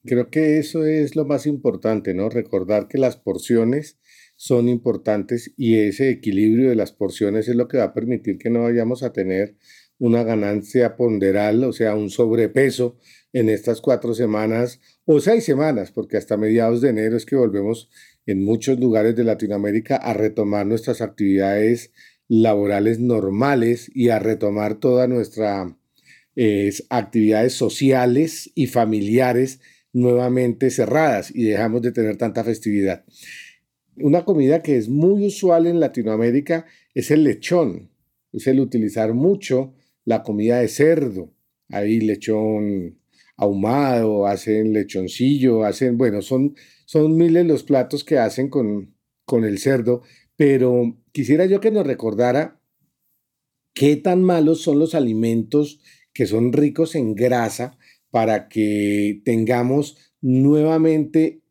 Creo 0.04 0.28
que 0.28 0.58
eso 0.58 0.84
es 0.84 1.16
lo 1.16 1.24
más 1.24 1.46
importante, 1.46 2.12
¿no? 2.12 2.28
Recordar 2.28 2.88
que 2.88 2.98
las 2.98 3.16
porciones 3.16 3.98
son 4.36 4.68
importantes 4.68 5.54
y 5.56 5.76
ese 5.78 6.10
equilibrio 6.10 6.68
de 6.68 6.76
las 6.76 6.92
porciones 6.92 7.48
es 7.48 7.56
lo 7.56 7.68
que 7.68 7.78
va 7.78 7.84
a 7.84 7.94
permitir 7.94 8.36
que 8.38 8.50
no 8.50 8.62
vayamos 8.62 9.02
a 9.02 9.12
tener 9.12 9.56
una 9.98 10.24
ganancia 10.24 10.96
ponderal, 10.96 11.64
o 11.64 11.72
sea, 11.72 11.94
un 11.94 12.10
sobrepeso 12.10 12.98
en 13.32 13.48
estas 13.48 13.80
cuatro 13.80 14.14
semanas 14.14 14.80
o 15.04 15.20
seis 15.20 15.44
semanas, 15.44 15.92
porque 15.92 16.16
hasta 16.16 16.36
mediados 16.36 16.80
de 16.80 16.90
enero 16.90 17.16
es 17.16 17.24
que 17.24 17.36
volvemos 17.36 17.90
en 18.26 18.44
muchos 18.44 18.78
lugares 18.78 19.16
de 19.16 19.24
Latinoamérica 19.24 19.96
a 19.96 20.12
retomar 20.14 20.66
nuestras 20.66 21.00
actividades 21.00 21.92
laborales 22.28 22.98
normales 22.98 23.90
y 23.94 24.08
a 24.08 24.18
retomar 24.18 24.74
toda 24.74 25.06
nuestra 25.06 25.76
actividades 26.88 27.52
sociales 27.52 28.50
y 28.54 28.66
familiares 28.66 29.60
nuevamente 29.92 30.70
cerradas 30.70 31.30
y 31.34 31.44
dejamos 31.44 31.80
de 31.82 31.92
tener 31.92 32.16
tanta 32.16 32.44
festividad. 32.44 33.04
Una 33.96 34.24
comida 34.24 34.60
que 34.60 34.76
es 34.76 34.88
muy 34.88 35.26
usual 35.26 35.66
en 35.66 35.78
Latinoamérica 35.78 36.66
es 36.94 37.10
el 37.12 37.22
lechón, 37.22 37.90
es 38.32 38.46
el 38.48 38.58
utilizar 38.58 39.14
mucho 39.14 39.74
la 40.04 40.22
comida 40.22 40.58
de 40.58 40.68
cerdo. 40.68 41.32
Hay 41.68 42.00
lechón 42.00 42.98
ahumado, 43.36 44.26
hacen 44.26 44.72
lechoncillo, 44.72 45.64
hacen, 45.64 45.96
bueno, 45.96 46.22
son, 46.22 46.54
son 46.86 47.16
miles 47.16 47.46
los 47.46 47.62
platos 47.62 48.04
que 48.04 48.18
hacen 48.18 48.48
con, 48.48 48.94
con 49.24 49.44
el 49.44 49.58
cerdo, 49.58 50.02
pero 50.36 50.98
quisiera 51.12 51.46
yo 51.46 51.60
que 51.60 51.70
nos 51.70 51.86
recordara 51.86 52.60
qué 53.72 53.96
tan 53.96 54.22
malos 54.22 54.60
son 54.60 54.78
los 54.78 54.94
alimentos 54.94 55.80
que 56.14 56.26
son 56.26 56.52
ricos 56.52 56.94
en 56.94 57.14
grasa 57.14 57.76
para 58.10 58.48
que 58.48 59.20
tengamos 59.24 59.98
nuevamente 60.22 61.42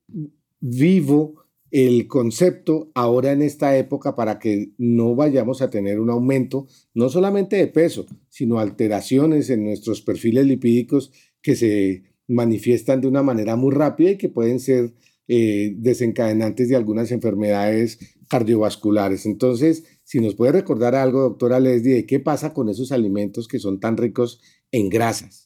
vivo 0.60 1.43
el 1.69 2.08
concepto 2.08 2.91
ahora 2.93 3.32
en 3.32 3.41
esta 3.41 3.76
época 3.78 4.15
para 4.15 4.39
que 4.39 4.71
no 4.78 5.15
vayamos 5.15 5.62
a 5.62 5.69
tener 5.69 5.99
un 5.99 6.10
aumento 6.10 6.67
no 6.93 7.10
solamente 7.10 7.56
de 7.56 7.67
peso, 7.67 8.06
sino 8.30 8.60
alteraciones 8.60 9.49
en 9.49 9.63
nuestros 9.63 10.02
perfiles 10.02 10.45
lipídicos 10.45 11.12
que 11.41 11.56
se 11.56 12.04
manifiestan 12.28 13.02
de 13.02 13.08
una 13.08 13.23
manera 13.23 13.56
muy 13.56 13.73
rápida 13.73 14.12
y 14.12 14.17
que 14.17 14.30
pueden 14.30 14.60
ser 14.60 14.93
eh, 15.28 15.73
desencadenantes 15.78 16.69
de 16.69 16.76
algunas 16.76 17.12
enfermedades 17.12 17.99
cardiovasculares. 18.30 19.26
Entonces, 19.26 19.84
si 20.04 20.20
nos 20.20 20.36
puede 20.36 20.52
recordar 20.52 20.96
algo, 20.96 21.22
doctora 21.22 21.60
Leslie, 21.60 21.96
de 21.96 22.06
qué 22.06 22.20
pasa 22.20 22.54
con 22.54 22.70
esos 22.70 22.92
alimentos 22.92 23.48
que 23.48 23.60
son 23.60 23.80
tan 23.80 23.98
ricos 23.98 24.42
en 24.72 24.89
grasas. 24.89 25.43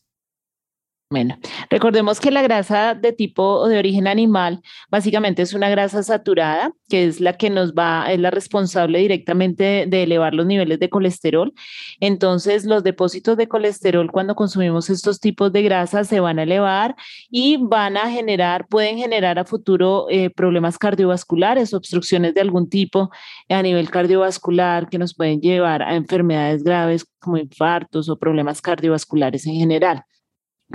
Bueno, 1.10 1.38
recordemos 1.70 2.20
que 2.20 2.32
la 2.32 2.41
grasa 2.41 2.93
de 2.93 3.13
tipo 3.13 3.41
o 3.41 3.70
de 3.70 3.80
origen 3.80 4.08
animal 4.08 4.62
básicamente 4.89 5.41
es 5.41 5.54
una 5.54 5.70
grasa 5.70 6.04
saturada, 6.04 6.74
que 6.89 7.06
es 7.06 7.22
la 7.22 7.38
que 7.38 7.50
nos 7.50 7.74
va, 7.74 8.12
es 8.12 8.20
la 8.20 8.30
responsable 8.30 9.00
directamente 9.00 9.86
de 9.88 10.04
elevar 10.04 10.34
los 10.34 10.46
niveles 10.46 10.80
de 10.80 10.89
colesterol. 10.89 11.54
Entonces, 12.02 12.65
los 12.65 12.84
depósitos 12.84 13.38
de 13.38 13.48
colesterol 13.48 14.12
cuando 14.12 14.36
consumimos 14.36 14.89
estos 14.89 15.22
tipos 15.22 15.54
de 15.54 15.62
grasas 15.63 16.10
se 16.10 16.20
van 16.20 16.39
a 16.39 16.43
elevar 16.43 16.98
y 17.30 17.56
van 17.56 17.96
a 17.96 18.12
generar, 18.12 18.67
pueden 18.67 18.98
generar 18.98 19.39
a 19.39 19.46
futuro 19.46 20.08
eh, 20.10 20.30
problemas 20.30 20.78
cardiovasculares, 20.78 21.74
obstrucciones 21.74 22.34
de 22.34 22.41
algún 22.41 22.67
tipo 22.67 23.12
a 23.48 23.62
nivel 23.62 23.89
cardiovascular 23.89 24.89
que 24.89 24.98
nos 24.98 25.15
pueden 25.15 25.39
llevar 25.39 25.84
a 25.84 25.96
enfermedades 25.96 26.63
graves 26.63 27.06
como 27.20 27.38
infartos 27.38 28.10
o 28.10 28.20
problemas 28.20 28.62
cardiovasculares 28.62 29.46
en 29.48 29.56
general. 29.56 30.04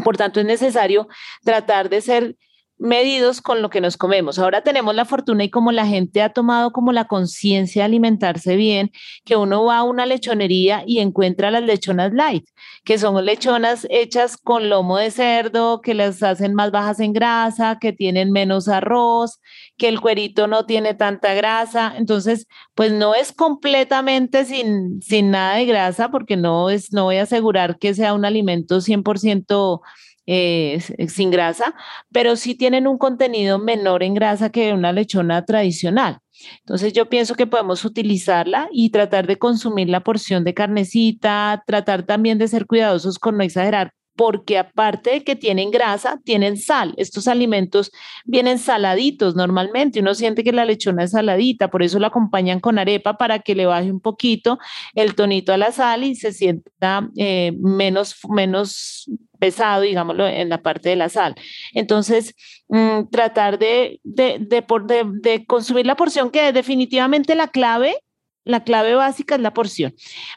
Por 0.04 0.16
tanto, 0.16 0.40
es 0.40 0.46
necesario 0.46 1.08
tratar 1.44 1.88
de 1.88 2.00
ser 2.00 2.36
medidos 2.82 3.40
con 3.40 3.62
lo 3.62 3.70
que 3.70 3.80
nos 3.80 3.96
comemos. 3.96 4.40
Ahora 4.40 4.62
tenemos 4.62 4.92
la 4.94 5.04
fortuna 5.04 5.44
y 5.44 5.50
como 5.50 5.70
la 5.70 5.86
gente 5.86 6.20
ha 6.20 6.32
tomado 6.32 6.72
como 6.72 6.90
la 6.92 7.06
conciencia 7.06 7.82
de 7.82 7.86
alimentarse 7.86 8.56
bien, 8.56 8.90
que 9.24 9.36
uno 9.36 9.64
va 9.64 9.78
a 9.78 9.82
una 9.84 10.04
lechonería 10.04 10.82
y 10.84 10.98
encuentra 10.98 11.52
las 11.52 11.62
lechonas 11.62 12.12
light, 12.12 12.44
que 12.84 12.98
son 12.98 13.24
lechonas 13.24 13.86
hechas 13.88 14.36
con 14.36 14.68
lomo 14.68 14.96
de 14.96 15.12
cerdo, 15.12 15.80
que 15.80 15.94
las 15.94 16.24
hacen 16.24 16.54
más 16.54 16.72
bajas 16.72 16.98
en 16.98 17.12
grasa, 17.12 17.78
que 17.80 17.92
tienen 17.92 18.32
menos 18.32 18.66
arroz, 18.66 19.40
que 19.76 19.88
el 19.88 20.00
cuerito 20.00 20.48
no 20.48 20.66
tiene 20.66 20.94
tanta 20.94 21.34
grasa. 21.34 21.94
Entonces, 21.96 22.48
pues 22.74 22.90
no 22.92 23.14
es 23.14 23.32
completamente 23.32 24.44
sin, 24.44 25.00
sin 25.02 25.30
nada 25.30 25.54
de 25.54 25.66
grasa, 25.66 26.10
porque 26.10 26.36
no, 26.36 26.68
es, 26.68 26.92
no 26.92 27.04
voy 27.04 27.18
a 27.18 27.22
asegurar 27.22 27.78
que 27.78 27.94
sea 27.94 28.12
un 28.12 28.24
alimento 28.24 28.80
100% 28.80 29.80
eh, 30.26 30.80
sin 31.08 31.30
grasa, 31.30 31.74
pero 32.12 32.36
sí 32.36 32.54
tienen 32.54 32.86
un 32.86 32.98
contenido 32.98 33.58
menor 33.58 34.02
en 34.02 34.14
grasa 34.14 34.50
que 34.50 34.72
una 34.72 34.92
lechona 34.92 35.44
tradicional. 35.44 36.18
Entonces 36.60 36.92
yo 36.92 37.08
pienso 37.08 37.34
que 37.34 37.46
podemos 37.46 37.84
utilizarla 37.84 38.68
y 38.72 38.90
tratar 38.90 39.26
de 39.26 39.38
consumir 39.38 39.88
la 39.88 40.00
porción 40.00 40.44
de 40.44 40.54
carnecita, 40.54 41.62
tratar 41.66 42.04
también 42.04 42.38
de 42.38 42.48
ser 42.48 42.66
cuidadosos 42.66 43.18
con 43.18 43.36
no 43.36 43.44
exagerar 43.44 43.92
porque 44.14 44.58
aparte 44.58 45.10
de 45.10 45.24
que 45.24 45.36
tienen 45.36 45.70
grasa, 45.70 46.20
tienen 46.24 46.56
sal. 46.56 46.94
Estos 46.96 47.28
alimentos 47.28 47.90
vienen 48.24 48.58
saladitos 48.58 49.34
normalmente. 49.34 50.00
Uno 50.00 50.14
siente 50.14 50.44
que 50.44 50.52
la 50.52 50.64
lechona 50.64 51.04
es 51.04 51.12
saladita, 51.12 51.68
por 51.68 51.82
eso 51.82 51.98
la 51.98 52.08
acompañan 52.08 52.60
con 52.60 52.78
arepa 52.78 53.16
para 53.16 53.38
que 53.38 53.54
le 53.54 53.66
baje 53.66 53.90
un 53.90 54.00
poquito 54.00 54.58
el 54.94 55.14
tonito 55.14 55.52
a 55.52 55.56
la 55.56 55.72
sal 55.72 56.04
y 56.04 56.14
se 56.14 56.32
sienta 56.32 57.08
eh, 57.16 57.52
menos, 57.58 58.16
menos 58.28 59.10
pesado, 59.38 59.82
digámoslo, 59.82 60.28
en 60.28 60.48
la 60.48 60.62
parte 60.62 60.90
de 60.90 60.96
la 60.96 61.08
sal. 61.08 61.34
Entonces, 61.72 62.34
mm, 62.68 63.08
tratar 63.10 63.58
de, 63.58 64.00
de, 64.04 64.38
de, 64.38 65.46
consumir 65.46 65.86
la 65.86 65.96
porción 65.96 66.30
que 66.30 66.48
es 66.48 66.54
definitivamente 66.54 67.34
la 67.34 67.48
clave, 67.48 67.96
la 68.44 68.62
clave 68.62 68.94
básica 68.94 69.34
es 69.34 69.40
la 69.40 69.52
porción, 69.52 69.94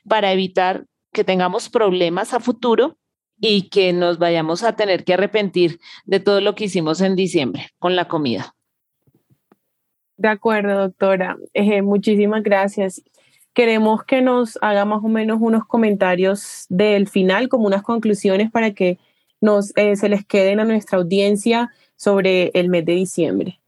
para 0.07 0.31
evitar 0.31 0.85
que 1.13 1.23
tengamos 1.23 1.69
problemas 1.69 2.33
a 2.33 2.39
futuro 2.39 2.97
y 3.39 3.69
que 3.69 3.93
nos 3.93 4.17
vayamos 4.17 4.63
a 4.63 4.75
tener 4.75 5.03
que 5.03 5.13
arrepentir 5.13 5.79
de 6.05 6.19
todo 6.19 6.41
lo 6.41 6.55
que 6.55 6.65
hicimos 6.65 7.01
en 7.01 7.15
diciembre 7.15 7.69
con 7.79 7.95
la 7.95 8.07
comida. 8.07 8.55
De 10.17 10.29
acuerdo, 10.29 10.79
doctora. 10.79 11.37
Muchísimas 11.83 12.43
gracias. 12.43 13.03
queremos 13.53 14.03
que 14.03 14.21
nos 14.21 14.59
haga 14.61 14.83
más 14.83 15.01
o 15.01 15.07
menos 15.07 15.37
unos 15.39 15.65
comentarios 15.65 16.65
del 16.67 17.07
final, 17.07 17.47
como 17.47 17.67
unas 17.67 17.83
conclusiones 17.83 18.51
para 18.51 18.73
que 18.73 18.99
nos, 19.39 19.71
eh, 19.77 19.95
se 19.95 20.09
les 20.09 20.25
queden 20.25 20.59
a 20.59 20.65
nuestra 20.65 20.97
audiencia 20.97 21.71
sobre 21.95 22.51
el 22.53 22.67
mes 22.67 22.85
de 22.85 22.93
diciembre. 22.93 23.61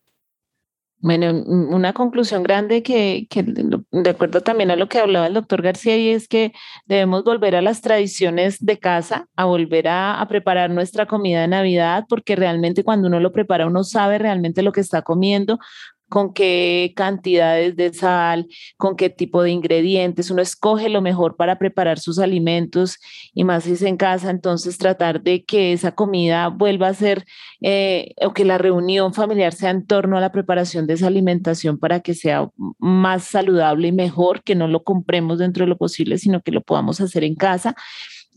Bueno, 1.00 1.32
una 1.46 1.94
conclusión 1.94 2.42
grande 2.42 2.82
que, 2.82 3.28
que, 3.30 3.44
de 3.44 4.10
acuerdo 4.10 4.42
también 4.42 4.72
a 4.72 4.76
lo 4.76 4.90
que 4.90 4.98
hablaba 4.98 5.28
el 5.28 5.36
doctor 5.36 5.62
García, 5.62 5.96
y 5.96 6.10
es 6.10 6.28
que 6.28 6.54
debemos 6.88 7.24
volver 7.24 7.56
a 7.56 7.62
las 7.62 7.82
tradiciones 7.82 8.58
de 8.66 8.80
casa, 8.80 9.28
a 9.36 9.46
volver 9.46 9.88
a, 9.90 10.20
a, 10.20 10.28
preparar 10.28 10.72
nuestra 10.72 11.06
comida 11.06 11.42
de 11.42 11.50
Navidad, 11.50 12.06
porque 12.10 12.36
realmente 12.36 12.84
cuando 12.84 13.08
uno 13.10 13.20
lo 13.20 13.32
prepara, 13.32 13.68
uno 13.68 13.84
sabe 13.84 14.18
realmente 14.18 14.64
lo 14.64 14.72
que 14.72 14.82
está 14.82 15.04
comiendo, 15.04 15.60
con 16.10 16.34
qué 16.34 16.94
cantidades 16.96 17.76
de 17.76 17.94
sal, 17.94 18.48
con 18.78 18.96
qué 18.96 19.10
tipo 19.10 19.44
de 19.44 19.52
ingredientes. 19.52 20.32
Uno 20.32 20.42
escoge 20.42 20.90
lo 20.90 21.02
mejor 21.02 21.36
para 21.36 21.60
preparar 21.60 22.00
sus 22.00 22.20
alimentos 22.20 23.00
y 23.34 23.44
más 23.44 23.66
si 23.66 23.74
es 23.74 23.82
en 23.82 23.98
casa, 23.98 24.30
entonces 24.30 24.78
tratar 24.78 25.22
de 25.22 25.44
que 25.44 25.74
esa 25.74 25.94
comida 25.94 26.48
vuelva 26.50 26.88
a 26.90 26.94
ser 26.94 27.26
eh, 27.62 28.14
o 28.22 28.34
que 28.34 28.46
la 28.46 28.58
reunión 28.58 29.14
familiar 29.14 29.54
sea 29.54 29.72
en 29.72 29.86
torno 29.86 30.18
a 30.18 30.22
la 30.22 30.32
preparación 30.32 30.88
de 30.88 30.94
esa 30.94 31.08
alimentación 31.08 31.78
para 31.78 32.00
que 32.00 32.14
sea 32.14 32.50
más 32.80 33.24
saludable 33.24 33.90
y 33.90 33.92
mejor, 33.92 34.44
que 34.44 34.56
no 34.56 34.68
lo 34.68 34.84
compremos 34.84 35.40
dentro 35.40 35.66
de 35.66 35.70
lo 35.70 35.78
posible, 35.78 36.18
sino 36.18 36.42
que 36.42 36.52
lo 36.52 36.62
podamos 36.62 37.02
hacer 37.02 37.24
en 37.24 37.36
casa 37.36 37.76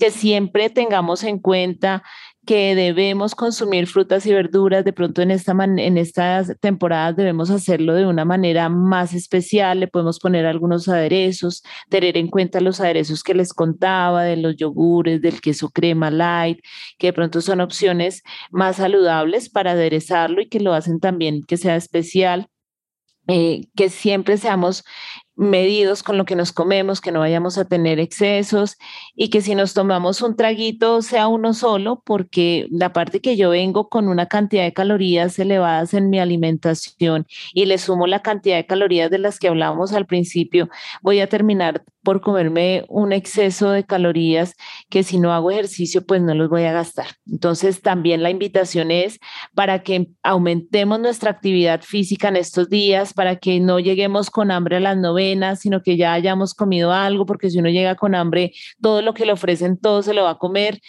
que 0.01 0.11
siempre 0.11 0.71
tengamos 0.71 1.23
en 1.25 1.39
cuenta 1.39 2.03
que 2.47 2.75
debemos 2.75 3.35
consumir 3.35 3.87
frutas 3.87 4.25
y 4.27 4.33
verduras, 4.33 4.85
de 4.85 4.93
pronto 4.93 5.23
en, 5.23 5.31
esta 5.31 5.53
en 5.53 5.99
estas 5.99 6.57
temporadas 6.61 7.17
debemos 7.17 7.51
hacerlo 7.51 7.95
de 7.95 8.07
una 8.07 8.25
manera 8.25 8.69
más 8.69 9.13
especial, 9.15 9.81
le 9.81 9.89
podemos 9.89 10.19
poner 10.19 10.47
algunos 10.47 10.89
aderezos, 10.89 11.63
tener 11.91 12.17
en 12.17 12.29
cuenta 12.29 12.61
los 12.61 12.81
aderezos 12.81 13.23
que 13.23 13.35
les 13.35 13.53
contaba, 13.53 14.25
de 14.25 14.37
los 14.37 14.57
yogures, 14.57 15.21
del 15.21 15.41
queso 15.41 15.71
crema 15.71 16.11
light, 16.11 16.61
que 16.99 17.09
de 17.09 17.13
pronto 17.13 17.41
son 17.41 17.61
opciones 17.61 18.23
más 18.51 18.77
saludables 18.77 19.51
para 19.51 19.73
aderezarlo 19.73 20.41
y 20.41 20.49
que 20.49 20.61
lo 20.61 20.73
hacen 20.73 20.99
también 20.99 21.43
que 21.43 21.57
sea 21.57 21.77
especial. 21.77 22.49
Eh, 23.29 23.69
que 23.77 23.91
siempre 23.91 24.39
seamos 24.39 24.83
medidos 25.41 26.03
con 26.03 26.19
lo 26.19 26.27
que 26.27 26.37
nos 26.37 26.53
comemos, 26.53 27.01
que 27.01 27.13
no 27.13 27.21
vayamos 27.21 27.57
a 27.57 27.65
tener 27.65 27.99
excesos 27.99 28.77
y 29.15 29.31
que 29.31 29.41
si 29.41 29.55
nos 29.55 29.73
tomamos 29.73 30.21
un 30.21 30.37
traguito 30.37 31.01
sea 31.01 31.29
uno 31.29 31.55
solo, 31.55 32.03
porque 32.05 32.67
la 32.71 32.93
parte 32.93 33.23
que 33.23 33.39
yo 33.39 33.49
vengo 33.49 33.89
con 33.89 34.09
una 34.09 34.27
cantidad 34.27 34.65
de 34.65 34.75
calorías 34.75 35.39
elevadas 35.39 35.95
en 35.95 36.11
mi 36.11 36.21
alimentación 36.21 37.27
y 37.55 37.65
le 37.65 37.79
sumo 37.79 38.07
la 38.07 38.21
cantidad 38.21 38.57
de 38.57 38.67
calorías 38.67 39.11
de 39.11 39.19
las 39.19 39.39
que 39.39 39.49
hablábamos 39.49 39.95
al 39.95 40.05
principio, 40.05 40.69
voy 41.01 41.21
a 41.21 41.27
terminar 41.27 41.85
por 42.03 42.21
comerme 42.21 42.85
un 42.89 43.13
exceso 43.13 43.71
de 43.71 43.85
calorías 43.85 44.55
que 44.89 45.03
si 45.03 45.19
no 45.19 45.33
hago 45.33 45.51
ejercicio 45.51 46.05
pues 46.05 46.23
no 46.23 46.35
los 46.35 46.49
voy 46.49 46.65
a 46.65 46.73
gastar. 46.73 47.07
Entonces 47.27 47.83
también 47.83 48.23
la 48.23 48.31
invitación 48.31 48.91
es 48.91 49.19
para 49.55 49.83
que 49.83 50.09
aumentemos 50.23 51.01
nuestra 51.01 51.31
actividad 51.31 51.83
física 51.83 52.29
en 52.29 52.37
estos 52.37 52.69
días, 52.69 53.13
para 53.15 53.37
que 53.37 53.61
no 53.61 53.79
lleguemos 53.79 54.31
con 54.31 54.51
hambre 54.51 54.77
a 54.77 54.81
las 54.81 54.97
sino 55.57 55.83
que 55.83 55.97
ya 55.97 56.13
hayamos 56.13 56.55
comido 56.55 56.93
algo, 56.93 57.27
porque 57.27 57.51
si 57.51 57.59
uno 57.59 57.69
llega 57.69 57.95
con 57.95 58.15
hambre, 58.15 58.53
todo 58.81 59.03
lo 59.03 59.15
que 59.15 59.27
le 59.27 59.33
ofrecen, 59.33 59.79
todo 59.79 60.03
se 60.03 60.15
lo 60.15 60.25
va 60.25 60.31
a 60.31 60.39
comer. 60.39 60.81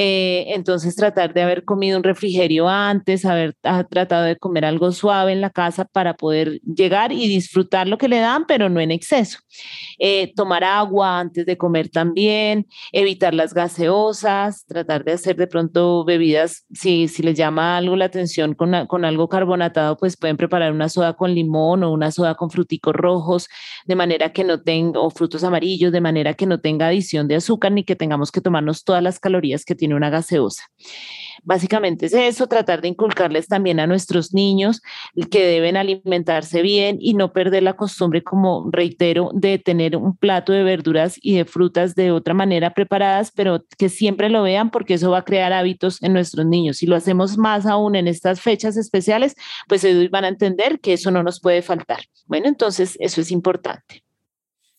Eh, 0.00 0.54
entonces 0.54 0.94
tratar 0.94 1.34
de 1.34 1.42
haber 1.42 1.64
comido 1.64 1.98
un 1.98 2.04
refrigerio 2.04 2.68
antes, 2.68 3.24
haber 3.24 3.56
tratado 3.90 4.26
de 4.26 4.36
comer 4.36 4.64
algo 4.64 4.92
suave 4.92 5.32
en 5.32 5.40
la 5.40 5.50
casa 5.50 5.86
para 5.86 6.14
poder 6.14 6.60
llegar 6.60 7.10
y 7.10 7.26
disfrutar 7.26 7.88
lo 7.88 7.98
que 7.98 8.06
le 8.06 8.20
dan, 8.20 8.46
pero 8.46 8.68
no 8.68 8.78
en 8.78 8.92
exceso. 8.92 9.40
Eh, 9.98 10.32
tomar 10.36 10.62
agua 10.62 11.18
antes 11.18 11.44
de 11.46 11.58
comer 11.58 11.88
también, 11.88 12.68
evitar 12.92 13.34
las 13.34 13.54
gaseosas, 13.54 14.66
tratar 14.66 15.02
de 15.02 15.14
hacer 15.14 15.34
de 15.34 15.48
pronto 15.48 16.04
bebidas, 16.04 16.64
si, 16.72 17.08
si 17.08 17.24
les 17.24 17.36
llama 17.36 17.76
algo 17.76 17.96
la 17.96 18.04
atención 18.04 18.54
con, 18.54 18.86
con 18.86 19.04
algo 19.04 19.28
carbonatado, 19.28 19.96
pues 19.96 20.16
pueden 20.16 20.36
preparar 20.36 20.70
una 20.70 20.88
soda 20.88 21.14
con 21.14 21.34
limón 21.34 21.82
o 21.82 21.90
una 21.90 22.12
soda 22.12 22.36
con 22.36 22.50
fruticos 22.50 22.94
rojos, 22.94 23.48
de 23.84 23.96
manera 23.96 24.32
que 24.32 24.44
no 24.44 24.62
tenga, 24.62 25.00
o 25.00 25.10
frutos 25.10 25.42
amarillos, 25.42 25.90
de 25.90 26.00
manera 26.00 26.34
que 26.34 26.46
no 26.46 26.60
tenga 26.60 26.86
adición 26.86 27.26
de 27.26 27.34
azúcar 27.34 27.72
ni 27.72 27.82
que 27.82 27.96
tengamos 27.96 28.30
que 28.30 28.40
tomarnos 28.40 28.84
todas 28.84 29.02
las 29.02 29.18
calorías 29.18 29.64
que 29.64 29.74
tiene 29.74 29.87
una 29.94 30.10
gaseosa. 30.10 30.64
Básicamente 31.44 32.06
es 32.06 32.12
eso, 32.12 32.46
tratar 32.46 32.82
de 32.82 32.88
inculcarles 32.88 33.46
también 33.46 33.80
a 33.80 33.86
nuestros 33.86 34.34
niños 34.34 34.82
que 35.30 35.46
deben 35.46 35.76
alimentarse 35.76 36.62
bien 36.62 36.98
y 37.00 37.14
no 37.14 37.32
perder 37.32 37.62
la 37.62 37.74
costumbre, 37.74 38.22
como 38.22 38.68
reitero, 38.72 39.30
de 39.32 39.58
tener 39.58 39.96
un 39.96 40.16
plato 40.16 40.52
de 40.52 40.62
verduras 40.62 41.16
y 41.22 41.36
de 41.36 41.44
frutas 41.44 41.94
de 41.94 42.10
otra 42.10 42.34
manera 42.34 42.74
preparadas, 42.74 43.32
pero 43.34 43.64
que 43.78 43.88
siempre 43.88 44.28
lo 44.28 44.42
vean 44.42 44.70
porque 44.70 44.94
eso 44.94 45.10
va 45.10 45.18
a 45.18 45.24
crear 45.24 45.52
hábitos 45.52 46.02
en 46.02 46.12
nuestros 46.12 46.44
niños. 46.44 46.78
Si 46.78 46.86
lo 46.86 46.96
hacemos 46.96 47.38
más 47.38 47.66
aún 47.66 47.94
en 47.94 48.08
estas 48.08 48.40
fechas 48.40 48.76
especiales, 48.76 49.34
pues 49.68 49.84
ellos 49.84 50.10
van 50.10 50.24
a 50.24 50.28
entender 50.28 50.80
que 50.80 50.92
eso 50.92 51.10
no 51.10 51.22
nos 51.22 51.40
puede 51.40 51.62
faltar. 51.62 52.00
Bueno, 52.26 52.48
entonces 52.48 52.96
eso 53.00 53.20
es 53.20 53.30
importante. 53.30 54.04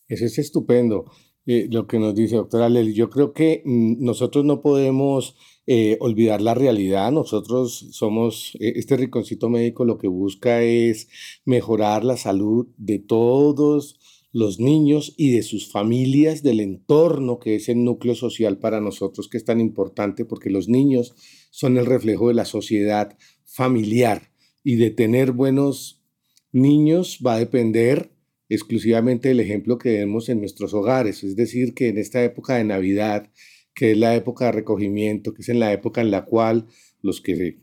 Eso 0.08 0.26
es 0.26 0.38
estupendo. 0.38 1.06
Eh, 1.52 1.68
lo 1.72 1.88
que 1.88 1.98
nos 1.98 2.14
dice 2.14 2.36
doctora 2.36 2.70
Lely. 2.70 2.94
Yo 2.94 3.10
creo 3.10 3.34
que 3.34 3.64
mm, 3.66 4.06
nosotros 4.06 4.46
no 4.46 4.62
podemos 4.62 5.36
eh, 5.66 5.98
olvidar 6.00 6.42
la 6.44 6.54
realidad. 6.54 7.12
Nosotros 7.12 7.88
somos, 7.90 8.56
eh, 8.60 8.74
este 8.76 8.96
rinconcito 8.98 9.50
médico 9.50 9.84
lo 9.84 9.98
que 9.98 10.08
busca 10.08 10.62
es 10.62 11.08
mejorar 11.46 12.04
la 12.04 12.18
salud 12.18 12.68
de 12.78 13.00
todos 13.00 14.00
los 14.32 14.60
niños 14.60 15.16
y 15.18 15.32
de 15.32 15.42
sus 15.42 15.72
familias, 15.72 16.44
del 16.44 16.60
entorno 16.60 17.40
que 17.40 17.56
es 17.56 17.68
el 17.68 17.84
núcleo 17.84 18.14
social 18.14 18.60
para 18.60 18.80
nosotros, 18.80 19.28
que 19.28 19.38
es 19.38 19.46
tan 19.46 19.60
importante 19.60 20.26
porque 20.26 20.52
los 20.52 20.70
niños 20.70 21.16
son 21.50 21.80
el 21.80 21.88
reflejo 21.88 22.28
de 22.28 22.36
la 22.36 22.46
sociedad 22.46 23.18
familiar 23.44 24.34
y 24.64 24.76
de 24.76 24.92
tener 24.92 25.32
buenos 25.32 26.04
niños 26.52 27.18
va 27.26 27.34
a 27.34 27.40
depender 27.40 28.12
exclusivamente 28.50 29.32
el 29.32 29.40
ejemplo 29.40 29.78
que 29.78 30.00
vemos 30.00 30.28
en 30.28 30.40
nuestros 30.40 30.74
hogares. 30.74 31.24
Es 31.24 31.36
decir, 31.36 31.74
que 31.74 31.88
en 31.88 31.98
esta 31.98 32.24
época 32.24 32.56
de 32.56 32.64
Navidad, 32.64 33.30
que 33.74 33.92
es 33.92 33.98
la 33.98 34.16
época 34.16 34.46
de 34.46 34.52
recogimiento, 34.54 35.34
que 35.34 35.44
es 35.44 35.50
en 35.50 35.60
la 35.60 35.72
época 35.72 36.02
en 36.02 36.12
la 36.12 36.26
cual 36.26 36.66
los 37.02 37.22
que 37.22 37.60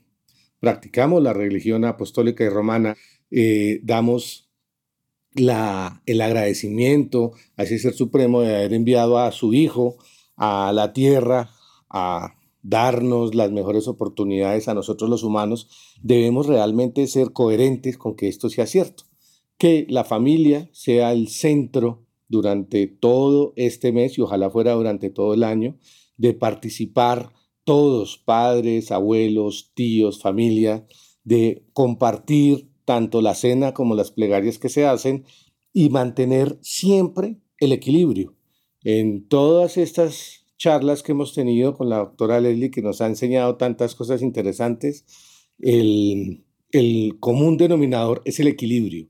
practicamos 0.61 1.23
la 1.23 1.33
religión 1.33 1.85
apostólica 1.85 2.45
y 2.45 2.49
romana 2.49 2.97
eh, 3.31 3.81
damos 3.83 4.49
el 5.35 6.21
agradecimiento 6.23 7.33
a 7.57 7.65
ese 7.65 7.79
ser 7.79 7.93
supremo 7.93 8.41
de 8.41 8.57
haber 8.57 8.73
enviado 8.73 9.19
a 9.19 9.31
su 9.33 9.53
Hijo 9.53 9.99
a 10.37 10.73
la 10.73 10.95
tierra 10.95 11.51
a 11.91 12.37
darnos 12.63 13.35
las 13.35 13.53
mejores 13.53 13.87
oportunidades 13.87 14.67
a 14.69 14.75
nosotros 14.75 15.09
los 15.09 15.23
humanos, 15.23 15.69
debemos 16.03 16.47
realmente 16.47 17.07
ser 17.07 17.33
coherentes 17.33 17.97
con 17.97 18.17
que 18.17 18.29
esto 18.29 18.49
sea 18.49 18.67
cierto 18.67 19.06
que 19.59 19.87
la 19.89 20.05
familia 20.05 20.69
sea 20.73 21.13
el 21.13 21.29
centro 21.29 22.05
durante 22.29 22.87
todo 22.87 23.53
este 23.57 23.93
mes 23.93 24.19
y 24.19 24.21
ojalá 24.21 24.51
fuera 24.51 24.73
durante 24.73 25.11
todo 25.11 25.35
el 25.35 25.45
año, 25.45 25.79
de 26.17 26.35
participar 26.35 27.33
todos, 27.65 28.19
padres, 28.19 28.93
abuelos, 28.93 29.73
tíos, 29.75 30.21
familia, 30.21 30.87
de 31.25 31.65
compartir 31.73 32.71
tanto 32.85 33.23
la 33.23 33.35
cena 33.35 33.75
como 33.75 33.95
las 33.95 34.13
plegarias 34.13 34.59
que 34.59 34.69
se 34.69 34.87
hacen 34.87 35.25
y 35.73 35.91
mantener 35.91 36.59
siempre 36.63 37.41
el 37.59 37.73
equilibrio. 37.73 38.35
En 38.83 39.27
todas 39.27 39.77
estas 39.77 40.45
charlas 40.57 41.03
que 41.03 41.13
hemos 41.13 41.35
tenido 41.35 41.75
con 41.75 41.89
la 41.89 41.99
doctora 41.99 42.41
Leslie, 42.41 42.71
que 42.71 42.83
nos 42.83 43.01
ha 43.01 43.07
enseñado 43.07 43.57
tantas 43.57 43.95
cosas 43.95 44.23
interesantes, 44.23 45.05
el, 45.59 46.45
el 46.71 47.17
común 47.19 47.57
denominador 47.57 48.23
es 48.25 48.39
el 48.39 48.47
equilibrio 48.47 49.09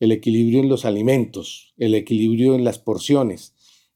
el 0.00 0.12
equilibrio 0.12 0.60
en 0.60 0.68
los 0.68 0.84
alimentos, 0.84 1.74
el 1.76 1.94
equilibrio 1.94 2.54
en 2.54 2.64
las 2.64 2.78
porciones. 2.78 3.54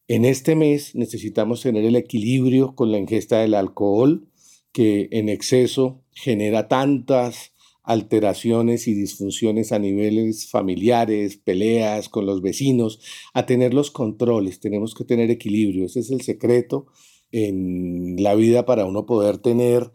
En 0.09 0.25
este 0.25 0.57
mes 0.57 0.95
necesitamos 0.95 1.63
tener 1.63 1.85
el 1.85 1.97
equilibrio 1.97 2.75
con 2.75 2.91
la 2.91 2.99
ingesta 2.99 3.41
del 3.41 3.55
alcohol, 3.55 4.29
que 4.73 5.09
en 5.13 5.29
exceso 5.29 6.03
genera 6.13 6.69
tantas 6.69 7.53
alteraciones 7.85 8.87
y 8.89 8.95
disfunciones 8.95 9.73
a 9.73 9.79
niveles 9.79 10.49
familiares, 10.49 11.37
peleas 11.37 12.09
con 12.09 12.27
los 12.27 12.41
vecinos, 12.41 13.01
a 13.35 13.47
tener 13.47 13.75
los 13.75 13.91
controles, 13.91 14.61
tenemos 14.61 14.95
que 14.95 15.05
tener 15.05 15.31
equilibrio. 15.31 15.87
Ese 15.87 16.01
es 16.01 16.11
el 16.11 16.21
secreto 16.21 16.87
en 17.33 18.23
la 18.23 18.35
vida 18.35 18.67
para 18.67 18.85
uno 18.85 19.07
poder 19.07 19.39
tener 19.39 19.91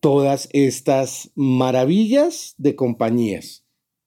todas 0.00 0.48
estas 0.52 1.32
maravillas 1.34 2.54
de 2.58 2.76
compañías 2.76 3.63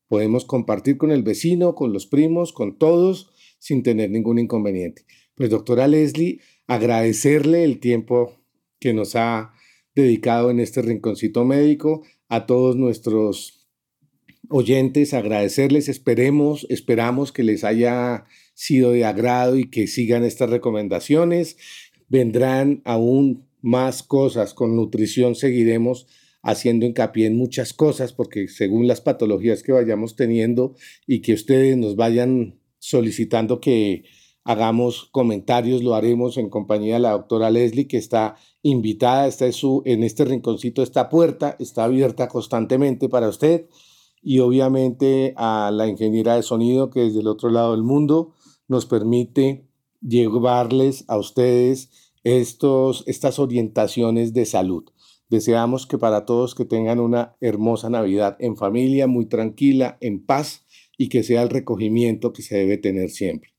Podemos 0.07 0.45
compartir 0.45 0.97
con 0.97 1.11
el 1.11 1.23
vecino, 1.23 1.75
con 1.75 1.93
los 1.93 2.07
primos, 2.07 2.53
con 2.53 2.77
todos, 2.77 3.29
sin 3.59 3.83
tener 3.83 4.09
ningún 4.09 4.39
inconveniente. 4.39 5.05
Pues 5.35 5.49
doctora 5.49 5.87
Leslie, 5.87 6.39
agradecerle 6.67 7.63
el 7.63 7.79
tiempo 7.79 8.33
que 8.79 8.93
nos 8.93 9.15
ha 9.15 9.53
dedicado 9.95 10.51
en 10.51 10.59
este 10.59 10.81
rinconcito 10.81 11.43
médico, 11.43 12.03
a 12.29 12.45
todos 12.45 12.75
nuestros 12.75 13.67
oyentes, 14.49 15.13
agradecerles, 15.13 15.89
esperemos, 15.89 16.65
esperamos 16.69 17.31
que 17.31 17.43
les 17.43 17.63
haya 17.63 18.25
sido 18.53 18.91
de 18.91 19.05
agrado 19.05 19.57
y 19.57 19.69
que 19.69 19.87
sigan 19.87 20.23
estas 20.23 20.49
recomendaciones. 20.49 21.57
Vendrán 22.07 22.81
aún 22.85 23.47
más 23.61 24.03
cosas 24.03 24.53
con 24.53 24.75
nutrición, 24.75 25.35
seguiremos 25.35 26.07
haciendo 26.47 26.85
hincapié 26.85 27.27
en 27.27 27.35
muchas 27.35 27.73
cosas 27.73 28.13
porque 28.13 28.47
según 28.47 28.87
las 28.87 29.01
patologías 29.01 29.63
que 29.63 29.73
vayamos 29.73 30.15
teniendo 30.15 30.75
y 31.05 31.21
que 31.21 31.33
ustedes 31.33 31.75
nos 31.75 31.97
vayan 31.97 32.61
solicitando 32.79 33.59
que 33.59 34.05
hagamos 34.45 35.09
comentarios, 35.11 35.83
lo 35.83 35.93
haremos 35.93 36.37
en 36.37 36.49
compañía 36.49 36.93
de 36.93 36.99
la 37.01 37.11
doctora 37.11 37.51
Leslie 37.51 37.89
que 37.89 37.97
está 37.97 38.37
invitada, 38.61 39.27
está 39.27 39.45
en, 39.45 40.03
este 40.03 40.23
rinconcito, 40.23 40.83
esta 40.83 41.09
puerta 41.09 41.57
está 41.59 41.83
abierta 41.83 42.29
constantemente 42.29 43.09
para 43.09 43.27
usted 43.27 43.67
y 44.21 44.39
obviamente 44.39 45.33
a 45.35 45.69
la 45.73 45.89
ingeniera 45.89 46.37
de 46.37 46.43
sonido 46.43 46.89
que 46.89 47.01
desde 47.01 47.19
el 47.19 47.27
otro 47.27 47.49
lado 47.49 47.71
del 47.73 47.83
mundo 47.83 48.35
nos 48.69 48.85
permite 48.85 49.67
llevarles 49.99 51.03
a 51.09 51.17
ustedes 51.17 51.89
estos, 52.23 53.03
estas 53.05 53.39
orientaciones 53.39 54.33
de 54.33 54.45
salud. 54.45 54.85
Deseamos 55.29 55.85
que 55.87 55.97
para 55.97 56.25
todos 56.25 56.55
que 56.55 56.65
tengan 56.65 56.99
una 56.99 57.35
hermosa 57.41 57.89
Navidad 57.89 58.37
en 58.39 58.55
familia, 58.55 59.07
muy 59.07 59.25
tranquila, 59.25 59.97
en 59.99 60.25
paz 60.25 60.65
y 60.97 61.09
que 61.09 61.23
sea 61.23 61.43
el 61.43 61.49
recogimiento 61.49 62.33
que 62.33 62.41
se 62.41 62.57
debe 62.57 62.77
tener 62.77 63.09
siempre. 63.09 63.51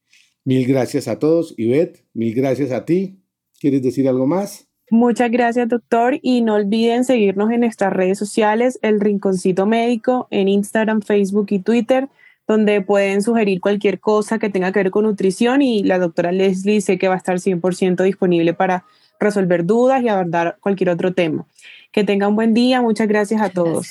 Mil 0.44 0.66
gracias 0.66 1.08
a 1.08 1.18
todos. 1.18 1.54
Ivette, 1.58 2.06
mil 2.14 2.34
gracias 2.34 2.72
a 2.72 2.84
ti. 2.84 3.20
¿Quieres 3.60 3.82
decir 3.82 4.08
algo 4.08 4.26
más? 4.26 4.68
Muchas 4.90 5.30
gracias, 5.30 5.68
doctor. 5.68 6.18
Y 6.22 6.40
no 6.40 6.54
olviden 6.54 7.04
seguirnos 7.04 7.50
en 7.50 7.60
nuestras 7.60 7.92
redes 7.92 8.18
sociales, 8.18 8.78
El 8.80 9.00
Rinconcito 9.00 9.66
Médico, 9.66 10.26
en 10.30 10.48
Instagram, 10.48 11.02
Facebook 11.02 11.48
y 11.50 11.58
Twitter, 11.58 12.08
donde 12.46 12.80
pueden 12.80 13.20
sugerir 13.20 13.60
cualquier 13.60 14.00
cosa 14.00 14.38
que 14.38 14.48
tenga 14.48 14.72
que 14.72 14.78
ver 14.78 14.90
con 14.90 15.04
nutrición 15.04 15.60
y 15.60 15.82
la 15.82 15.98
doctora 15.98 16.32
Leslie 16.32 16.80
sé 16.80 16.98
que 16.98 17.08
va 17.08 17.14
a 17.14 17.18
estar 17.18 17.36
100% 17.36 18.02
disponible 18.02 18.54
para 18.54 18.86
resolver 19.18 19.64
dudas 19.64 20.02
y 20.02 20.08
abordar 20.08 20.58
cualquier 20.60 20.90
otro 20.90 21.12
tema. 21.14 21.46
Que 21.92 22.04
tengan 22.04 22.30
un 22.30 22.36
buen 22.36 22.54
día. 22.54 22.82
Muchas 22.82 23.08
gracias 23.08 23.40
a 23.40 23.50
todos. 23.50 23.88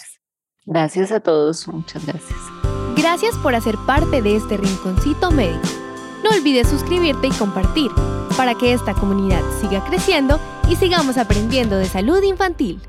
Gracias, 0.66 1.12
a 1.12 1.20
todos. 1.20 1.68
Muchas 1.68 2.06
gracias. 2.06 2.38
Gracias 2.96 3.36
por 3.38 3.56
hacer 3.56 3.76
parte 3.86 4.22
de 4.22 4.36
este 4.36 4.58
Rinconcito 4.58 5.32
Médico. 5.32 5.68
No 6.24 6.32
olvides 6.32 6.68
suscribirte 6.68 7.28
y 7.28 7.32
compartir 7.32 7.90
para 8.36 8.56
que 8.56 8.74
esta 8.74 8.94
comunidad 8.94 9.42
siga 9.62 9.84
creciendo 9.86 10.40
y 10.70 10.76
sigamos 10.76 11.18
aprendiendo 11.18 11.78
de 11.78 11.86
salud 11.86 12.22
infantil. 12.24 12.82